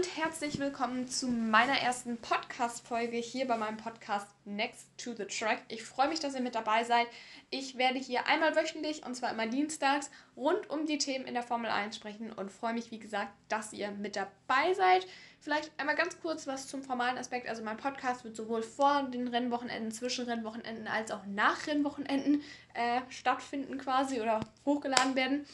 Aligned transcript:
und 0.00 0.16
herzlich 0.16 0.58
willkommen 0.58 1.08
zu 1.08 1.28
meiner 1.28 1.74
ersten 1.74 2.16
Podcast-Folge 2.16 3.18
hier 3.18 3.46
bei 3.46 3.58
meinem 3.58 3.76
Podcast 3.76 4.26
Next 4.46 4.86
to 4.96 5.12
the 5.12 5.26
Track. 5.26 5.60
Ich 5.68 5.82
freue 5.82 6.08
mich, 6.08 6.20
dass 6.20 6.34
ihr 6.34 6.40
mit 6.40 6.54
dabei 6.54 6.84
seid. 6.84 7.06
Ich 7.50 7.76
werde 7.76 7.98
hier 7.98 8.26
einmal 8.26 8.56
wöchentlich 8.56 9.04
und 9.04 9.14
zwar 9.14 9.30
immer 9.30 9.46
dienstags 9.46 10.10
rund 10.38 10.70
um 10.70 10.86
die 10.86 10.96
Themen 10.96 11.26
in 11.26 11.34
der 11.34 11.42
Formel 11.42 11.70
1 11.70 11.94
sprechen 11.96 12.32
und 12.32 12.50
freue 12.50 12.72
mich, 12.72 12.90
wie 12.90 12.98
gesagt, 12.98 13.30
dass 13.50 13.74
ihr 13.74 13.90
mit 13.90 14.16
dabei 14.16 14.72
seid. 14.72 15.06
Vielleicht 15.38 15.70
einmal 15.76 15.96
ganz 15.96 16.18
kurz 16.18 16.46
was 16.46 16.66
zum 16.66 16.82
formalen 16.82 17.18
Aspekt. 17.18 17.46
Also 17.46 17.62
mein 17.62 17.76
Podcast 17.76 18.24
wird 18.24 18.36
sowohl 18.36 18.62
vor 18.62 19.02
den 19.02 19.28
Rennwochenenden, 19.28 19.92
zwischen 19.92 20.24
Rennwochenenden 20.24 20.86
als 20.86 21.10
auch 21.10 21.26
nach 21.26 21.66
Rennwochenenden 21.66 22.42
äh, 22.72 23.02
stattfinden 23.10 23.76
quasi 23.76 24.18
oder 24.22 24.40
hochgeladen 24.64 25.14
werden. 25.14 25.44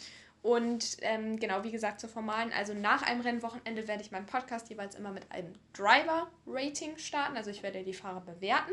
Und 0.46 0.98
ähm, 1.00 1.40
genau, 1.40 1.64
wie 1.64 1.72
gesagt, 1.72 1.98
zur 1.98 2.08
formalen, 2.08 2.52
also 2.52 2.72
nach 2.72 3.02
einem 3.02 3.20
Rennwochenende 3.20 3.88
werde 3.88 4.04
ich 4.04 4.12
meinen 4.12 4.26
Podcast 4.26 4.70
jeweils 4.70 4.94
immer 4.94 5.10
mit 5.10 5.28
einem 5.32 5.52
Driver-Rating 5.72 6.98
starten. 6.98 7.36
Also 7.36 7.50
ich 7.50 7.64
werde 7.64 7.82
die 7.82 7.92
Fahrer 7.92 8.20
bewerten. 8.20 8.70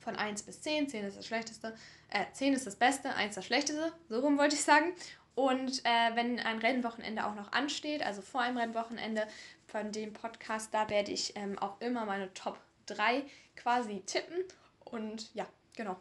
Von 0.00 0.14
1 0.14 0.42
bis 0.42 0.60
10. 0.60 0.90
10 0.90 1.06
ist 1.06 1.16
das 1.16 1.26
schlechteste, 1.26 1.74
äh, 2.10 2.26
10 2.34 2.52
ist 2.52 2.66
das 2.66 2.76
Beste, 2.76 3.14
1 3.14 3.34
das 3.34 3.46
schlechteste, 3.46 3.94
so 4.10 4.20
rum 4.20 4.36
wollte 4.36 4.56
ich 4.56 4.62
sagen. 4.62 4.92
Und 5.34 5.82
äh, 5.86 6.16
wenn 6.16 6.38
ein 6.38 6.58
Rennwochenende 6.58 7.24
auch 7.24 7.34
noch 7.34 7.52
ansteht, 7.52 8.04
also 8.04 8.20
vor 8.20 8.42
einem 8.42 8.58
Rennwochenende 8.58 9.26
von 9.66 9.90
dem 9.90 10.12
Podcast, 10.12 10.74
da 10.74 10.90
werde 10.90 11.12
ich 11.12 11.34
ähm, 11.34 11.58
auch 11.58 11.80
immer 11.80 12.04
meine 12.04 12.34
Top 12.34 12.58
3 12.84 13.22
quasi 13.56 14.02
tippen. 14.04 14.44
Und 14.84 15.34
ja, 15.34 15.46
genau. 15.74 15.96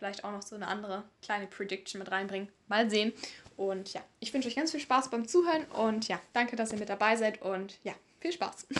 Vielleicht 0.00 0.24
auch 0.24 0.32
noch 0.32 0.40
so 0.40 0.54
eine 0.54 0.66
andere 0.66 1.04
kleine 1.20 1.46
Prediction 1.46 1.98
mit 1.98 2.10
reinbringen. 2.10 2.48
Mal 2.68 2.88
sehen. 2.88 3.12
Und 3.60 3.92
ja, 3.92 4.00
ich 4.20 4.32
wünsche 4.32 4.48
euch 4.48 4.56
ganz 4.56 4.70
viel 4.70 4.80
Spaß 4.80 5.10
beim 5.10 5.28
Zuhören 5.28 5.66
und 5.76 6.08
ja, 6.08 6.18
danke, 6.32 6.56
dass 6.56 6.72
ihr 6.72 6.78
mit 6.78 6.88
dabei 6.88 7.16
seid 7.16 7.42
und 7.42 7.78
ja, 7.84 7.92
viel 8.18 8.32
Spaß. 8.32 8.66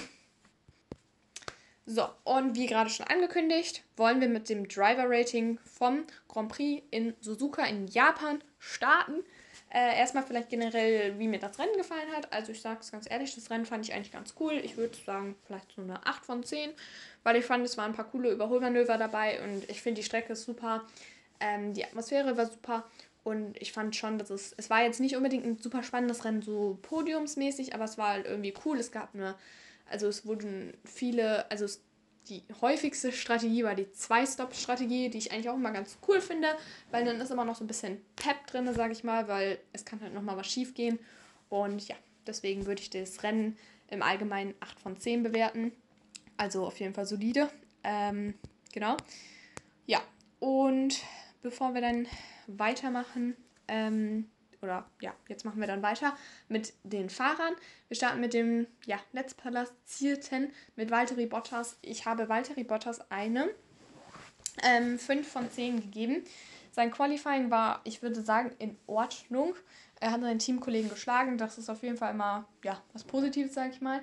So, 1.86 2.08
und 2.22 2.54
wie 2.54 2.66
gerade 2.66 2.88
schon 2.88 3.06
angekündigt, 3.08 3.82
wollen 3.96 4.20
wir 4.20 4.28
mit 4.28 4.48
dem 4.48 4.68
Driver-Rating 4.68 5.58
vom 5.64 6.04
Grand 6.28 6.52
Prix 6.52 6.84
in 6.92 7.14
Suzuka 7.20 7.64
in 7.64 7.88
Japan 7.88 8.44
starten. 8.60 9.24
Äh, 9.70 9.98
erstmal 9.98 10.22
vielleicht 10.22 10.50
generell, 10.50 11.18
wie 11.18 11.26
mir 11.26 11.40
das 11.40 11.58
Rennen 11.58 11.76
gefallen 11.76 12.12
hat. 12.14 12.32
Also 12.32 12.52
ich 12.52 12.60
sage 12.60 12.78
es 12.80 12.92
ganz 12.92 13.10
ehrlich, 13.10 13.34
das 13.34 13.50
Rennen 13.50 13.66
fand 13.66 13.84
ich 13.84 13.92
eigentlich 13.92 14.12
ganz 14.12 14.34
cool. 14.38 14.52
Ich 14.62 14.76
würde 14.76 14.96
sagen, 15.04 15.34
vielleicht 15.46 15.72
so 15.72 15.82
eine 15.82 16.06
8 16.06 16.24
von 16.24 16.44
10, 16.44 16.70
weil 17.24 17.34
ich 17.34 17.44
fand, 17.44 17.64
es 17.64 17.76
waren 17.76 17.90
ein 17.90 17.96
paar 17.96 18.08
coole 18.08 18.30
Überholmanöver 18.30 18.96
dabei 18.96 19.42
und 19.42 19.68
ich 19.68 19.82
finde 19.82 20.00
die 20.00 20.06
Strecke 20.06 20.36
super. 20.36 20.84
Ähm, 21.40 21.74
die 21.74 21.84
Atmosphäre 21.84 22.36
war 22.36 22.46
super 22.46 22.84
und 23.22 23.60
ich 23.60 23.72
fand 23.72 23.94
schon, 23.96 24.18
dass 24.18 24.30
es, 24.30 24.54
es 24.56 24.70
war 24.70 24.82
jetzt 24.82 25.00
nicht 25.00 25.16
unbedingt 25.16 25.44
ein 25.44 25.58
super 25.58 25.82
spannendes 25.82 26.24
Rennen, 26.24 26.42
so 26.42 26.78
podiumsmäßig, 26.82 27.74
aber 27.74 27.84
es 27.84 27.98
war 27.98 28.08
halt 28.08 28.26
irgendwie 28.26 28.54
cool. 28.64 28.78
Es 28.78 28.92
gab 28.92 29.14
eine, 29.14 29.34
also 29.88 30.08
es 30.08 30.24
wurden 30.24 30.72
viele, 30.84 31.50
also 31.50 31.66
es, 31.66 31.82
die 32.28 32.42
häufigste 32.60 33.12
Strategie 33.12 33.64
war 33.64 33.74
die 33.74 33.90
Zwei-Stop-Strategie, 33.90 35.10
die 35.10 35.18
ich 35.18 35.32
eigentlich 35.32 35.50
auch 35.50 35.56
immer 35.56 35.72
ganz 35.72 35.98
cool 36.08 36.20
finde, 36.20 36.48
weil 36.90 37.04
dann 37.04 37.20
ist 37.20 37.30
immer 37.30 37.44
noch 37.44 37.56
so 37.56 37.64
ein 37.64 37.66
bisschen 37.66 38.00
Pep 38.16 38.46
drin, 38.46 38.72
sage 38.72 38.92
ich 38.92 39.04
mal, 39.04 39.28
weil 39.28 39.58
es 39.72 39.84
kann 39.84 40.00
halt 40.00 40.14
nochmal 40.14 40.36
was 40.36 40.46
schief 40.46 40.74
gehen. 40.74 40.98
Und 41.48 41.86
ja, 41.88 41.96
deswegen 42.26 42.66
würde 42.66 42.80
ich 42.80 42.90
das 42.90 43.22
Rennen 43.22 43.56
im 43.88 44.02
Allgemeinen 44.02 44.54
8 44.60 44.80
von 44.80 44.96
10 44.98 45.24
bewerten. 45.24 45.72
Also 46.36 46.64
auf 46.64 46.78
jeden 46.80 46.94
Fall 46.94 47.06
solide. 47.06 47.50
Ähm, 47.84 48.34
genau. 48.72 48.96
Ja, 49.86 50.00
und 50.38 51.02
bevor 51.42 51.74
wir 51.74 51.80
dann 51.80 52.06
weitermachen. 52.46 53.36
Ähm, 53.68 54.30
oder 54.62 54.86
ja, 55.00 55.14
jetzt 55.28 55.44
machen 55.44 55.60
wir 55.60 55.66
dann 55.66 55.82
weiter 55.82 56.16
mit 56.48 56.74
den 56.82 57.08
Fahrern. 57.08 57.54
Wir 57.88 57.96
starten 57.96 58.20
mit 58.20 58.34
dem 58.34 58.66
ja, 58.86 58.98
letztplatzierten, 59.12 60.52
mit 60.76 60.90
Valtteri 60.90 61.26
Bottas. 61.26 61.78
Ich 61.82 62.04
habe 62.04 62.28
Valtteri 62.28 62.64
Bottas 62.64 63.10
eine 63.10 63.48
ähm, 64.62 64.98
5 64.98 65.26
von 65.26 65.50
10 65.50 65.80
gegeben. 65.80 66.24
Sein 66.72 66.90
Qualifying 66.90 67.50
war, 67.50 67.80
ich 67.84 68.02
würde 68.02 68.20
sagen, 68.20 68.54
in 68.58 68.76
Ordnung. 68.86 69.54
Er 69.98 70.12
hat 70.12 70.20
seinen 70.20 70.38
Teamkollegen 70.38 70.90
geschlagen. 70.90 71.38
Das 71.38 71.58
ist 71.58 71.68
auf 71.68 71.82
jeden 71.82 71.96
Fall 71.96 72.12
immer 72.14 72.46
ja, 72.62 72.82
was 72.92 73.04
Positives, 73.04 73.54
sage 73.54 73.70
ich 73.70 73.80
mal. 73.80 74.02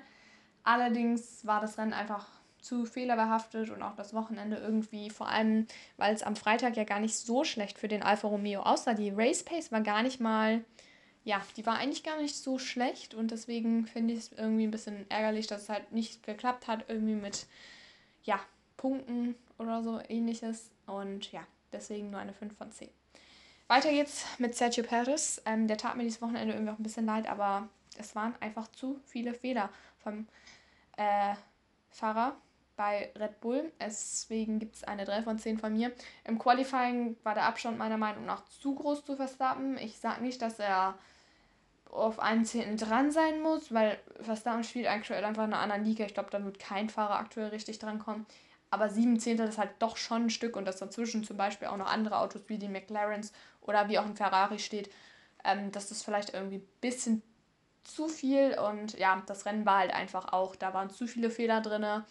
Allerdings 0.64 1.46
war 1.46 1.60
das 1.60 1.78
Rennen 1.78 1.92
einfach 1.92 2.26
zu 2.60 2.84
fehlerbehaftet 2.84 3.70
und 3.70 3.82
auch 3.82 3.94
das 3.94 4.14
Wochenende 4.14 4.56
irgendwie, 4.56 5.10
vor 5.10 5.28
allem, 5.28 5.66
weil 5.96 6.14
es 6.14 6.22
am 6.22 6.36
Freitag 6.36 6.76
ja 6.76 6.84
gar 6.84 7.00
nicht 7.00 7.16
so 7.16 7.44
schlecht 7.44 7.78
für 7.78 7.88
den 7.88 8.02
Alfa 8.02 8.28
Romeo 8.28 8.62
aussah. 8.62 8.94
Die 8.94 9.10
Race 9.10 9.42
Pace 9.42 9.72
war 9.72 9.80
gar 9.80 10.02
nicht 10.02 10.20
mal, 10.20 10.64
ja, 11.24 11.40
die 11.56 11.66
war 11.66 11.78
eigentlich 11.78 12.02
gar 12.02 12.20
nicht 12.20 12.36
so 12.36 12.58
schlecht 12.58 13.14
und 13.14 13.30
deswegen 13.30 13.86
finde 13.86 14.14
ich 14.14 14.20
es 14.20 14.32
irgendwie 14.32 14.66
ein 14.66 14.70
bisschen 14.70 15.08
ärgerlich, 15.10 15.46
dass 15.46 15.62
es 15.62 15.68
halt 15.68 15.92
nicht 15.92 16.22
geklappt 16.24 16.66
hat, 16.66 16.84
irgendwie 16.88 17.14
mit, 17.14 17.46
ja, 18.24 18.40
Punkten 18.76 19.34
oder 19.58 19.82
so 19.82 20.00
ähnliches 20.08 20.70
und 20.86 21.30
ja, 21.32 21.46
deswegen 21.72 22.10
nur 22.10 22.20
eine 22.20 22.32
5 22.32 22.56
von 22.56 22.70
10. 22.70 22.88
Weiter 23.66 23.90
geht's 23.90 24.24
mit 24.38 24.54
Sergio 24.54 24.82
Perez. 24.82 25.42
Ähm, 25.44 25.66
der 25.68 25.76
tat 25.76 25.96
mir 25.96 26.04
dieses 26.04 26.22
Wochenende 26.22 26.54
irgendwie 26.54 26.72
auch 26.72 26.78
ein 26.78 26.82
bisschen 26.82 27.04
leid, 27.04 27.28
aber 27.28 27.68
es 27.98 28.16
waren 28.16 28.34
einfach 28.40 28.68
zu 28.68 28.98
viele 29.04 29.34
Fehler 29.34 29.68
vom 29.98 30.26
äh, 30.96 31.34
Fahrer 31.90 32.36
bei 32.78 33.12
Red 33.18 33.40
Bull. 33.40 33.72
Deswegen 33.80 34.60
gibt 34.60 34.76
es 34.76 34.84
eine 34.84 35.04
3 35.04 35.22
von 35.22 35.38
10 35.38 35.58
von 35.58 35.72
mir. 35.74 35.92
Im 36.24 36.38
Qualifying 36.38 37.16
war 37.24 37.34
der 37.34 37.44
Abstand 37.44 37.76
meiner 37.76 37.98
Meinung 37.98 38.24
nach 38.24 38.44
zu 38.44 38.74
groß 38.74 39.04
zu 39.04 39.16
Verstappen. 39.16 39.76
Ich 39.78 39.98
sage 39.98 40.22
nicht, 40.22 40.40
dass 40.40 40.60
er 40.60 40.96
auf 41.90 42.20
einen 42.20 42.44
Zehnten 42.44 42.76
dran 42.76 43.10
sein 43.10 43.42
muss, 43.42 43.74
weil 43.74 43.98
Verstappen 44.20 44.62
spielt 44.62 44.86
aktuell 44.86 45.24
einfach 45.24 45.44
in 45.44 45.52
einer 45.52 45.62
anderen 45.62 45.84
Liga. 45.84 46.04
Ich 46.04 46.14
glaube, 46.14 46.30
da 46.30 46.42
wird 46.44 46.60
kein 46.60 46.88
Fahrer 46.88 47.18
aktuell 47.18 47.48
richtig 47.48 47.80
drankommen. 47.80 48.26
Aber 48.70 48.88
sieben 48.88 49.18
Zehntel 49.18 49.48
ist 49.48 49.58
halt 49.58 49.72
doch 49.80 49.96
schon 49.96 50.26
ein 50.26 50.30
Stück 50.30 50.54
und 50.54 50.64
dass 50.64 50.76
dazwischen 50.76 51.24
zum 51.24 51.36
Beispiel 51.36 51.68
auch 51.68 51.78
noch 51.78 51.90
andere 51.90 52.18
Autos 52.18 52.42
wie 52.46 52.58
die 52.58 52.68
McLarens 52.68 53.32
oder 53.62 53.88
wie 53.88 53.98
auch 53.98 54.04
ein 54.04 54.16
Ferrari 54.16 54.58
steht, 54.60 54.90
ähm, 55.44 55.72
das 55.72 55.90
ist 55.90 56.04
vielleicht 56.04 56.34
irgendwie 56.34 56.58
ein 56.58 56.68
bisschen 56.80 57.22
zu 57.82 58.08
viel 58.08 58.56
und 58.58 58.98
ja, 58.98 59.22
das 59.26 59.46
Rennen 59.46 59.66
war 59.66 59.78
halt 59.78 59.92
einfach 59.92 60.32
auch, 60.32 60.54
da 60.54 60.74
waren 60.74 60.90
zu 60.90 61.06
viele 61.06 61.30
Fehler 61.30 61.62
drin 61.62 62.04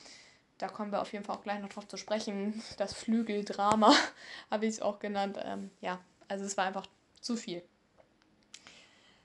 da 0.58 0.68
kommen 0.68 0.92
wir 0.92 1.02
auf 1.02 1.14
jeden 1.14 1.24
Fall 1.24 1.36
auch 1.36 1.44
gleich 1.44 1.62
noch 1.62 1.70
drauf 1.70 1.88
zu 1.88 1.98
sprechen. 1.98 2.62
Das 2.78 2.94
Flügeldrama 2.94 3.94
habe 4.52 4.66
ich 4.66 4.76
es 4.76 4.82
auch 4.82 5.00
genannt. 5.00 5.38
Ähm, 5.44 5.72
ja, 5.82 6.00
also 6.28 6.46
es 6.46 6.58
war 6.58 6.66
einfach 6.66 6.88
zu 7.22 7.36
viel. 7.36 7.64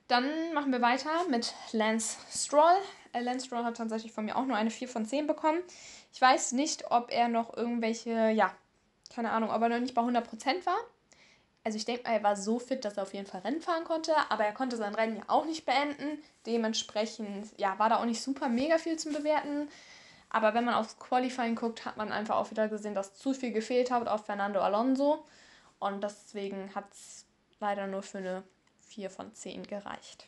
Dann 0.08 0.52
machen 0.52 0.72
wir 0.72 0.82
weiter 0.82 1.10
mit 1.30 1.54
Lance 1.72 2.18
Stroll. 2.30 2.76
Äh, 3.12 3.20
Lance 3.20 3.46
Stroll 3.46 3.64
hat 3.64 3.76
tatsächlich 3.76 4.12
von 4.12 4.24
mir 4.24 4.36
auch 4.36 4.44
nur 4.44 4.56
eine 4.56 4.70
4 4.70 4.88
von 4.88 5.06
10 5.06 5.26
bekommen. 5.26 5.60
Ich 6.12 6.20
weiß 6.20 6.52
nicht, 6.52 6.90
ob 6.90 7.10
er 7.10 7.28
noch 7.28 7.56
irgendwelche, 7.56 8.30
ja, 8.30 8.54
keine 9.14 9.30
Ahnung, 9.30 9.50
ob 9.50 9.62
er 9.62 9.70
noch 9.70 9.80
nicht 9.80 9.94
bei 9.94 10.02
100% 10.02 10.66
war. 10.66 10.76
Also 11.64 11.76
ich 11.76 11.84
denke 11.84 12.02
mal, 12.02 12.14
er 12.14 12.22
war 12.22 12.36
so 12.36 12.58
fit, 12.58 12.84
dass 12.84 12.96
er 12.96 13.04
auf 13.04 13.14
jeden 13.14 13.26
Fall 13.26 13.40
Rennen 13.40 13.62
fahren 13.62 13.84
konnte, 13.84 14.12
aber 14.28 14.44
er 14.44 14.52
konnte 14.52 14.76
sein 14.76 14.94
Rennen 14.94 15.16
ja 15.16 15.22
auch 15.28 15.44
nicht 15.44 15.64
beenden. 15.64 16.22
Dementsprechend, 16.44 17.48
ja, 17.56 17.78
war 17.78 17.88
da 17.88 18.00
auch 18.00 18.04
nicht 18.04 18.20
super 18.20 18.48
mega 18.48 18.78
viel 18.78 18.98
zum 18.98 19.12
Bewerten. 19.12 19.68
Aber 20.32 20.54
wenn 20.54 20.64
man 20.64 20.74
aufs 20.74 20.98
Qualifying 20.98 21.54
guckt, 21.56 21.84
hat 21.84 21.98
man 21.98 22.10
einfach 22.10 22.36
auch 22.36 22.50
wieder 22.50 22.66
gesehen, 22.68 22.94
dass 22.94 23.14
zu 23.14 23.34
viel 23.34 23.52
gefehlt 23.52 23.90
hat 23.90 24.08
auf 24.08 24.24
Fernando 24.24 24.60
Alonso. 24.60 25.26
Und 25.78 26.02
deswegen 26.02 26.74
hat 26.74 26.90
es 26.90 27.26
leider 27.60 27.86
nur 27.86 28.02
für 28.02 28.18
eine 28.18 28.42
4 28.88 29.10
von 29.10 29.34
10 29.34 29.66
gereicht. 29.66 30.26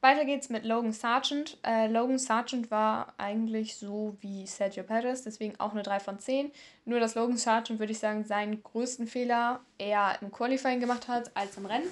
Weiter 0.00 0.24
geht's 0.24 0.50
mit 0.50 0.64
Logan 0.64 0.92
Sargent. 0.92 1.58
Äh, 1.64 1.88
Logan 1.88 2.18
Sargent 2.18 2.70
war 2.70 3.12
eigentlich 3.18 3.76
so 3.76 4.16
wie 4.20 4.46
Sergio 4.46 4.84
Perez, 4.84 5.22
deswegen 5.22 5.58
auch 5.58 5.72
eine 5.72 5.82
3 5.82 5.98
von 5.98 6.18
10. 6.20 6.52
Nur 6.84 7.00
dass 7.00 7.16
Logan 7.16 7.36
Sargent, 7.36 7.80
würde 7.80 7.92
ich 7.92 7.98
sagen, 7.98 8.24
seinen 8.24 8.62
größten 8.62 9.08
Fehler 9.08 9.60
eher 9.78 10.16
im 10.20 10.30
Qualifying 10.30 10.78
gemacht 10.78 11.08
hat 11.08 11.36
als 11.36 11.56
im 11.56 11.66
Rennen. 11.66 11.86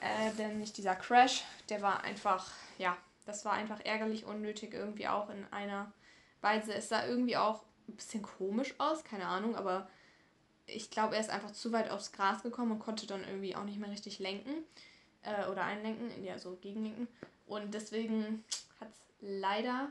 Äh, 0.00 0.32
denn 0.38 0.58
nicht 0.58 0.76
dieser 0.76 0.94
Crash, 0.94 1.42
der 1.68 1.82
war 1.82 2.04
einfach, 2.04 2.52
ja, 2.78 2.96
das 3.26 3.44
war 3.44 3.52
einfach 3.52 3.80
ärgerlich, 3.84 4.24
unnötig 4.24 4.72
irgendwie 4.72 5.08
auch 5.08 5.28
in 5.28 5.44
einer 5.52 5.92
Weise. 6.40 6.72
Es 6.72 6.88
sah 6.88 7.06
irgendwie 7.06 7.36
auch 7.36 7.62
ein 7.88 7.96
bisschen 7.96 8.22
komisch 8.22 8.74
aus, 8.78 9.04
keine 9.04 9.26
Ahnung, 9.26 9.54
aber 9.56 9.88
ich 10.66 10.90
glaube, 10.90 11.14
er 11.14 11.20
ist 11.20 11.30
einfach 11.30 11.52
zu 11.52 11.72
weit 11.72 11.90
aufs 11.90 12.12
Gras 12.12 12.42
gekommen 12.42 12.72
und 12.72 12.78
konnte 12.78 13.06
dann 13.06 13.22
irgendwie 13.24 13.54
auch 13.54 13.64
nicht 13.64 13.78
mehr 13.78 13.90
richtig 13.90 14.18
lenken 14.18 14.64
äh, 15.22 15.46
oder 15.48 15.64
einlenken, 15.64 16.24
ja, 16.24 16.38
so 16.38 16.56
gegenlenken. 16.56 17.08
Und 17.46 17.74
deswegen 17.74 18.44
hat 18.80 18.88
es 18.88 19.00
leider 19.20 19.90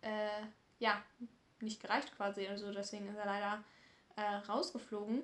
äh, 0.00 0.42
ja 0.78 1.02
nicht 1.60 1.82
gereicht 1.82 2.16
quasi. 2.16 2.46
Also 2.46 2.72
deswegen 2.72 3.08
ist 3.08 3.16
er 3.16 3.26
leider 3.26 3.64
äh, 4.16 4.36
rausgeflogen. 4.46 5.22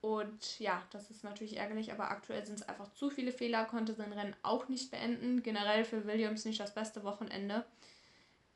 Und 0.00 0.60
ja, 0.60 0.82
das 0.90 1.10
ist 1.10 1.24
natürlich 1.24 1.56
ärgerlich, 1.56 1.92
aber 1.92 2.10
aktuell 2.10 2.44
sind 2.46 2.60
es 2.60 2.68
einfach 2.68 2.92
zu 2.92 3.10
viele 3.10 3.32
Fehler, 3.32 3.64
konnte 3.64 3.94
sein 3.94 4.12
Rennen 4.12 4.36
auch 4.42 4.68
nicht 4.68 4.90
beenden. 4.90 5.42
Generell 5.42 5.84
für 5.84 6.06
Williams 6.06 6.44
nicht 6.44 6.60
das 6.60 6.74
beste 6.74 7.02
Wochenende. 7.02 7.64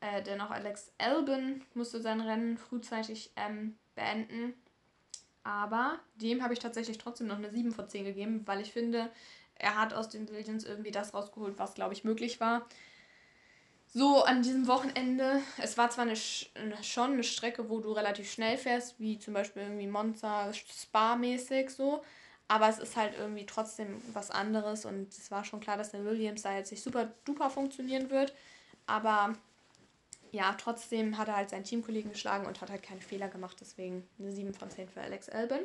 Äh, 0.00 0.22
denn 0.22 0.40
auch 0.40 0.50
Alex 0.50 0.92
Albin 0.98 1.64
musste 1.74 2.00
sein 2.00 2.20
Rennen 2.20 2.58
frühzeitig 2.58 3.32
ähm, 3.36 3.76
beenden. 3.94 4.54
Aber 5.44 5.98
dem 6.14 6.42
habe 6.42 6.52
ich 6.52 6.60
tatsächlich 6.60 6.98
trotzdem 6.98 7.26
noch 7.26 7.38
eine 7.38 7.50
7 7.50 7.72
von 7.72 7.88
10 7.88 8.04
gegeben, 8.04 8.42
weil 8.46 8.60
ich 8.60 8.72
finde, 8.72 9.10
er 9.54 9.76
hat 9.76 9.92
aus 9.94 10.08
den 10.08 10.28
Williams 10.28 10.64
irgendwie 10.64 10.92
das 10.92 11.14
rausgeholt, 11.14 11.58
was, 11.58 11.74
glaube 11.74 11.94
ich, 11.94 12.04
möglich 12.04 12.40
war. 12.40 12.66
So 13.94 14.22
an 14.24 14.42
diesem 14.42 14.66
Wochenende, 14.66 15.42
es 15.58 15.76
war 15.76 15.90
zwar 15.90 16.06
eine, 16.06 16.16
schon 16.16 17.12
eine 17.12 17.24
Strecke, 17.24 17.68
wo 17.68 17.80
du 17.80 17.92
relativ 17.92 18.30
schnell 18.30 18.56
fährst, 18.56 18.98
wie 18.98 19.18
zum 19.18 19.34
Beispiel 19.34 19.62
irgendwie 19.62 19.86
Monza, 19.86 20.52
Spa-mäßig 20.52 21.70
so, 21.70 22.02
aber 22.48 22.68
es 22.68 22.78
ist 22.78 22.96
halt 22.96 23.14
irgendwie 23.18 23.44
trotzdem 23.44 24.00
was 24.14 24.30
anderes 24.30 24.86
und 24.86 25.12
es 25.12 25.30
war 25.30 25.44
schon 25.44 25.60
klar, 25.60 25.76
dass 25.76 25.90
der 25.90 26.04
Williams 26.04 26.42
da 26.42 26.56
jetzt 26.56 26.70
nicht 26.70 26.82
super 26.82 27.12
duper 27.24 27.50
funktionieren 27.50 28.08
wird, 28.08 28.32
aber 28.86 29.34
ja, 30.30 30.54
trotzdem 30.54 31.18
hat 31.18 31.28
er 31.28 31.36
halt 31.36 31.50
seinen 31.50 31.64
Teamkollegen 31.64 32.12
geschlagen 32.12 32.46
und 32.46 32.62
hat 32.62 32.70
halt 32.70 32.82
keine 32.82 33.02
Fehler 33.02 33.28
gemacht, 33.28 33.58
deswegen 33.60 34.08
eine 34.18 34.32
7 34.32 34.54
von 34.54 34.70
10 34.70 34.88
für 34.88 35.02
Alex 35.02 35.28
Albon. 35.28 35.60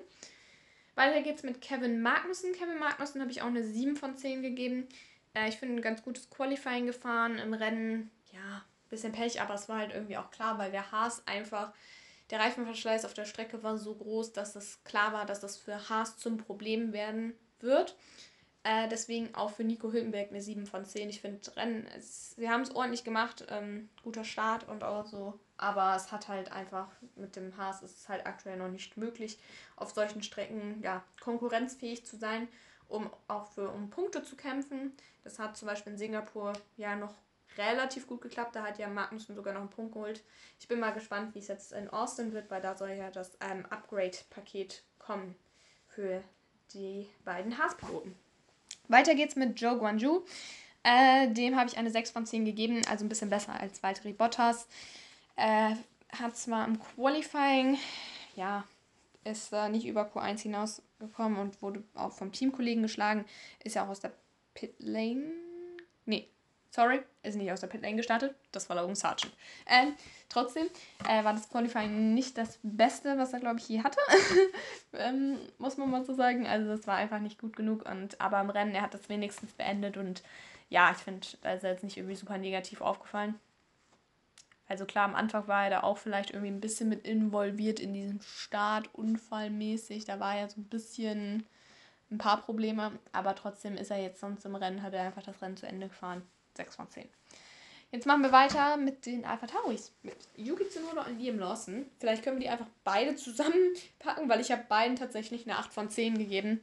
Weiter 0.96 1.22
geht's 1.22 1.44
mit 1.44 1.62
Kevin 1.62 2.02
Magnussen. 2.02 2.52
Kevin 2.54 2.80
Magnussen 2.80 3.22
habe 3.22 3.32
ich 3.32 3.42
auch 3.42 3.48
eine 3.48 3.64
7 3.64 3.96
von 3.96 4.18
10 4.18 4.42
gegeben. 4.42 4.88
Äh, 5.34 5.48
ich 5.48 5.58
finde 5.58 5.76
ein 5.76 5.82
ganz 5.82 6.04
gutes 6.04 6.30
Qualifying 6.30 6.88
gefahren. 6.88 7.38
Im 7.38 7.54
Rennen, 7.54 8.10
ja, 8.38 8.64
bisschen 8.90 9.12
Pech, 9.12 9.42
aber 9.42 9.54
es 9.54 9.68
war 9.68 9.80
halt 9.80 9.94
irgendwie 9.94 10.18
auch 10.18 10.32
klar, 10.32 10.58
weil 10.58 10.72
der 10.72 10.92
Haas 10.92 11.24
einfach, 11.28 11.74
der 12.30 12.40
Reifenverschleiß 12.40 13.06
auf 13.06 13.14
der 13.14 13.26
Strecke 13.26 13.64
war 13.64 13.78
so 13.78 13.96
groß, 13.96 14.34
dass 14.34 14.56
es 14.56 14.84
klar 14.84 15.14
war, 15.14 15.26
dass 15.26 15.40
das 15.40 15.58
für 15.58 15.90
Haas 15.90 16.18
zum 16.18 16.38
Problem 16.38 16.94
werden 16.94 17.34
wird. 17.60 17.96
Äh, 18.64 18.88
deswegen 18.90 19.34
auch 19.34 19.52
für 19.52 19.64
Nico 19.64 19.92
Hülkenberg 19.92 20.30
eine 20.30 20.42
7 20.42 20.66
von 20.66 20.86
10. 20.86 21.10
Ich 21.10 21.22
finde 21.22 21.56
Rennen, 21.56 21.88
es, 21.96 22.32
sie 22.32 22.50
haben 22.50 22.62
es 22.62 22.76
ordentlich 22.76 23.04
gemacht, 23.04 23.46
ähm, 23.50 23.90
guter 24.04 24.26
Start 24.26 24.68
und 24.68 24.84
auch 24.84 25.06
so. 25.06 25.40
Aber 25.58 25.96
es 25.96 26.12
hat 26.12 26.28
halt 26.28 26.52
einfach 26.52 26.92
mit 27.16 27.36
dem 27.36 27.56
Haas 27.58 27.82
ist 27.82 27.98
es 27.98 28.10
halt 28.10 28.26
aktuell 28.26 28.58
noch 28.58 28.68
nicht 28.70 28.98
möglich, 28.98 29.40
auf 29.76 29.92
solchen 29.92 30.22
Strecken 30.22 30.82
ja, 30.84 31.04
konkurrenzfähig 31.20 32.06
zu 32.06 32.18
sein 32.18 32.48
um 32.90 33.10
auch 33.28 33.48
für 33.48 33.70
um 33.70 33.90
Punkte 33.90 34.24
zu 34.24 34.36
kämpfen. 34.36 34.94
Das 35.24 35.40
hat 35.40 35.58
zum 35.58 35.68
Beispiel 35.68 35.94
in 35.94 35.98
Singapur 35.98 36.54
ja 36.78 36.96
noch 36.96 37.14
relativ 37.58 38.08
gut 38.08 38.22
geklappt. 38.22 38.56
Da 38.56 38.64
hat 38.64 38.80
ja 38.80 38.88
Magnussen 38.88 39.36
sogar 39.36 39.54
noch 39.54 39.62
einen 39.62 39.70
Punkt 39.70 39.94
geholt. 39.94 40.24
Ich 40.60 40.68
bin 40.68 40.80
mal 40.80 40.92
gespannt, 40.94 41.36
wie 41.36 41.40
es 41.40 41.48
jetzt 41.48 41.74
in 41.74 41.90
Austin 41.90 42.34
wird, 42.34 42.50
weil 42.50 42.62
da 42.62 42.76
soll 42.76 42.92
ja 42.92 43.10
das 43.12 43.38
ähm, 43.42 43.66
Upgrade-Paket 43.70 44.84
kommen 45.00 45.36
für 45.88 46.24
die 46.74 47.08
beiden 47.24 47.58
Haas-Piloten. 47.58 48.16
Weiter 48.88 49.16
geht's 49.16 49.36
mit 49.36 49.60
Joe 49.60 49.78
Guanju. 49.78 50.24
Äh, 50.84 51.30
dem 51.30 51.58
habe 51.58 51.70
ich 51.70 51.78
eine 51.78 51.92
6 51.92 52.12
von 52.12 52.26
10 52.26 52.46
gegeben, 52.46 52.82
also 52.90 53.04
ein 53.04 53.10
bisschen 53.10 53.30
besser 53.30 53.60
als 53.60 53.84
Valtteri 53.84 54.14
Bottas. 54.14 54.68
Äh, 55.36 55.76
hat 56.12 56.38
zwar 56.38 56.66
im 56.66 56.80
Qualifying, 56.80 57.78
ja, 58.36 58.64
ist 59.24 59.52
äh, 59.52 59.70
nicht 59.70 59.86
über 59.86 60.04
Q1 60.04 60.40
hinausgekommen 60.40 61.40
und 61.40 61.62
wurde 61.62 61.84
auch 61.96 62.14
vom 62.14 62.32
Teamkollegen 62.32 62.84
geschlagen. 62.84 63.26
Ist 63.64 63.76
ja 63.76 63.84
auch 63.84 63.90
aus 63.90 64.00
der 64.00 64.14
Pitlane. 64.54 65.34
Nee, 66.06 66.30
sorry, 66.70 67.02
ist 67.24 67.36
nicht 67.36 67.52
aus 67.52 67.62
der 67.62 67.68
Pitlane 67.68 67.96
gestartet. 67.96 68.36
Das 68.52 68.70
war 68.70 68.76
Logan 68.76 68.96
Sargent. 68.96 69.34
Ähm, 69.66 69.94
trotzdem 70.30 70.68
äh, 71.08 71.24
war 71.24 71.34
das 71.34 71.50
Qualifying 71.50 72.14
nicht 72.14 72.38
das 72.38 72.60
Beste, 72.64 73.18
was 73.18 73.34
er, 73.34 73.40
glaube 73.40 73.60
ich, 73.60 73.68
je 73.68 73.84
hatte. 73.84 74.00
ähm, 74.94 75.38
muss 75.58 75.78
man 75.78 75.90
mal 75.90 76.06
so 76.06 76.14
sagen. 76.14 76.48
Also, 76.48 76.68
das 76.70 76.88
war 76.88 76.96
einfach 76.96 77.20
nicht 77.20 77.40
gut 77.40 77.56
genug. 77.56 77.90
Und, 77.90 78.20
aber 78.22 78.42
im 78.42 78.50
Rennen, 78.50 78.76
er 78.76 78.84
hat 78.84 78.94
das 78.94 79.10
wenigstens 79.10 79.54
beendet. 79.54 79.98
Und 79.98 80.24
ja, 80.70 80.92
ich 80.92 80.98
finde, 80.98 81.26
da 81.42 81.54
ist 81.54 81.64
er 81.64 81.72
jetzt 81.72 81.84
nicht 81.84 81.98
irgendwie 81.98 82.16
super 82.16 82.38
negativ 82.38 82.82
aufgefallen. 82.82 83.40
Also 84.70 84.86
klar, 84.86 85.06
am 85.06 85.16
Anfang 85.16 85.48
war 85.48 85.64
er 85.64 85.70
da 85.70 85.84
auch 85.84 85.98
vielleicht 85.98 86.32
irgendwie 86.32 86.52
ein 86.52 86.60
bisschen 86.60 86.90
mit 86.90 87.08
involviert 87.08 87.80
in 87.80 87.94
diesem 87.94 88.20
Start, 88.22 88.94
unfallmäßig. 88.94 90.06
Da 90.06 90.20
war 90.20 90.38
ja 90.38 90.50
so 90.50 90.60
ein 90.60 90.66
bisschen 90.66 91.46
ein 92.12 92.18
paar 92.18 92.42
Probleme, 92.42 92.92
aber 93.14 93.36
trotzdem 93.36 93.76
ist 93.76 93.92
er 93.92 94.02
jetzt 94.02 94.20
sonst 94.20 94.46
im 94.46 94.56
Rennen, 94.56 94.84
hat 94.84 94.94
er 94.94 95.04
einfach 95.04 95.24
das 95.24 95.42
Rennen 95.42 95.58
zu 95.58 95.68
Ende 95.68 95.88
gefahren. 95.88 96.22
6 96.58 96.76
von 96.76 96.90
10. 96.90 97.08
Jetzt 97.92 98.06
machen 98.06 98.22
wir 98.22 98.34
weiter 98.34 98.76
mit 98.76 99.06
den 99.06 99.24
Alpha 99.24 99.48
Tauris. 99.48 99.94
Mit 100.04 100.18
Yuki 100.36 100.68
Tsunoda 100.68 101.04
und 101.04 101.20
Liam 101.20 101.40
Lawson. 101.40 101.86
Vielleicht 102.00 102.22
können 102.22 102.38
wir 102.38 102.44
die 102.44 102.50
einfach 102.50 102.68
beide 102.84 103.16
zusammenpacken, 103.16 104.28
weil 104.28 104.42
ich 104.42 104.52
habe 104.52 104.66
beiden 104.68 104.98
tatsächlich 104.98 105.48
eine 105.48 105.58
8 105.58 105.74
von 105.74 105.90
10 105.90 106.18
gegeben. 106.18 106.60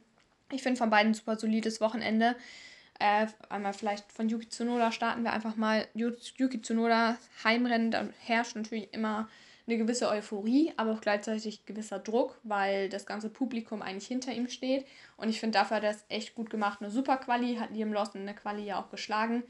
Ich 0.51 0.61
finde 0.61 0.77
von 0.77 0.91
beiden 0.91 1.11
ein 1.11 1.15
super 1.15 1.37
solides 1.37 1.81
Wochenende. 1.81 2.35
Äh, 2.99 3.27
einmal 3.49 3.73
vielleicht 3.73 4.11
von 4.11 4.29
Yuki 4.29 4.49
Tsunoda 4.49 4.91
starten 4.91 5.23
wir 5.23 5.33
einfach 5.33 5.55
mal. 5.55 5.87
Yuki 5.95 6.61
Tsunoda 6.61 7.17
Heimrennen, 7.43 7.89
da 7.89 8.07
herrscht 8.19 8.55
natürlich 8.55 8.93
immer 8.93 9.27
eine 9.67 9.77
gewisse 9.77 10.09
Euphorie, 10.09 10.73
aber 10.77 10.93
auch 10.93 11.01
gleichzeitig 11.01 11.65
gewisser 11.65 11.97
Druck, 11.97 12.39
weil 12.43 12.87
das 12.87 13.07
ganze 13.07 13.29
Publikum 13.29 13.81
eigentlich 13.81 14.07
hinter 14.07 14.31
ihm 14.31 14.47
steht. 14.47 14.85
Und 15.17 15.29
ich 15.29 15.39
finde, 15.39 15.57
dafür 15.57 15.77
hat 15.77 15.83
er 15.83 15.91
es 15.91 16.05
echt 16.07 16.35
gut 16.35 16.51
gemacht. 16.51 16.81
Eine 16.81 16.91
super 16.91 17.17
Quali, 17.17 17.55
hat 17.55 17.71
Liam 17.71 17.91
Lawson 17.91 18.21
in 18.21 18.27
der 18.27 18.35
Quali 18.35 18.63
ja 18.63 18.79
auch 18.79 18.91
geschlagen. 18.91 19.43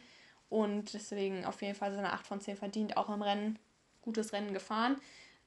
Und 0.56 0.94
deswegen 0.94 1.44
auf 1.44 1.62
jeden 1.62 1.76
Fall 1.76 1.94
seine 1.94 2.14
8 2.14 2.26
von 2.26 2.40
10 2.40 2.56
verdient, 2.56 2.96
auch 2.96 3.10
im 3.10 3.22
Rennen. 3.22 3.60
Gutes 4.02 4.32
Rennen 4.32 4.54
gefahren. 4.54 4.96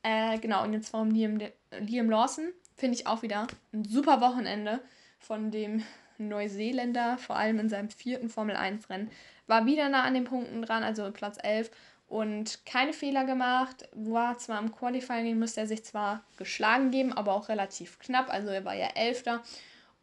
Äh, 0.03 0.39
genau, 0.39 0.65
und 0.65 0.75
jetzt 0.75 0.93
warum 0.93 1.11
Liam, 1.11 1.39
Liam 1.81 2.11
Lawson, 2.11 2.53
finde 2.77 2.99
ich 2.99 3.07
auch 3.07 3.23
wieder 3.23 3.47
ein 3.73 3.87
super 3.87 4.21
Wochenende 4.21 4.83
von 5.19 5.51
dem 5.51 5.83
Neuseeländer, 6.19 7.17
vor 7.17 7.37
allem 7.37 7.59
in 7.59 7.71
seinem 7.71 7.89
vierten 7.89 8.29
Formel-1-Rennen, 8.29 9.11
war 9.47 9.65
wieder 9.65 9.89
nah 9.89 10.03
an 10.03 10.13
den 10.13 10.25
Punkten 10.25 10.61
dran, 10.61 10.83
also 10.83 11.11
Platz 11.11 11.39
11 11.43 11.71
und 12.07 12.67
keine 12.67 12.93
Fehler 12.93 13.25
gemacht. 13.25 13.89
War 13.95 14.37
zwar 14.37 14.59
im 14.61 14.73
Qualifying, 14.73 15.39
musste 15.39 15.61
er 15.61 15.67
sich 15.67 15.87
zwar 15.87 16.23
geschlagen 16.37 16.91
geben, 16.91 17.15
aber 17.15 17.33
auch 17.33 17.49
relativ 17.49 17.99
knapp, 17.99 18.29
also 18.29 18.51
er 18.51 18.67
war 18.67 18.75
ja 18.75 18.89
Elfter. 18.95 19.43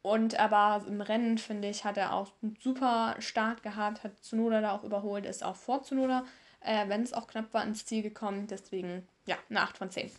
Und 0.06 0.40
aber 0.40 0.86
im 0.88 1.02
Rennen, 1.02 1.40
finde 1.40 1.68
ich, 1.68 1.84
hat 1.84 1.98
er 1.98 2.14
auch 2.14 2.32
einen 2.44 2.56
super 2.62 3.16
Start 3.18 3.64
gehabt, 3.64 4.04
hat 4.04 4.12
Zunoda 4.24 4.62
da 4.62 4.72
auch 4.74 4.84
überholt, 4.84 5.26
ist 5.26 5.44
auch 5.44 5.56
vor 5.56 5.82
Zunoda, 5.82 6.26
äh, 6.60 6.88
wenn 6.90 7.02
es 7.02 7.12
auch 7.12 7.26
knapp 7.26 7.52
war, 7.56 7.64
ins 7.64 7.88
Ziel 7.88 8.04
gekommen. 8.04 8.46
Deswegen, 8.46 9.08
ja, 9.26 9.36
eine 9.50 9.62
8 9.62 9.80
von 9.80 9.90
10. 9.90 10.12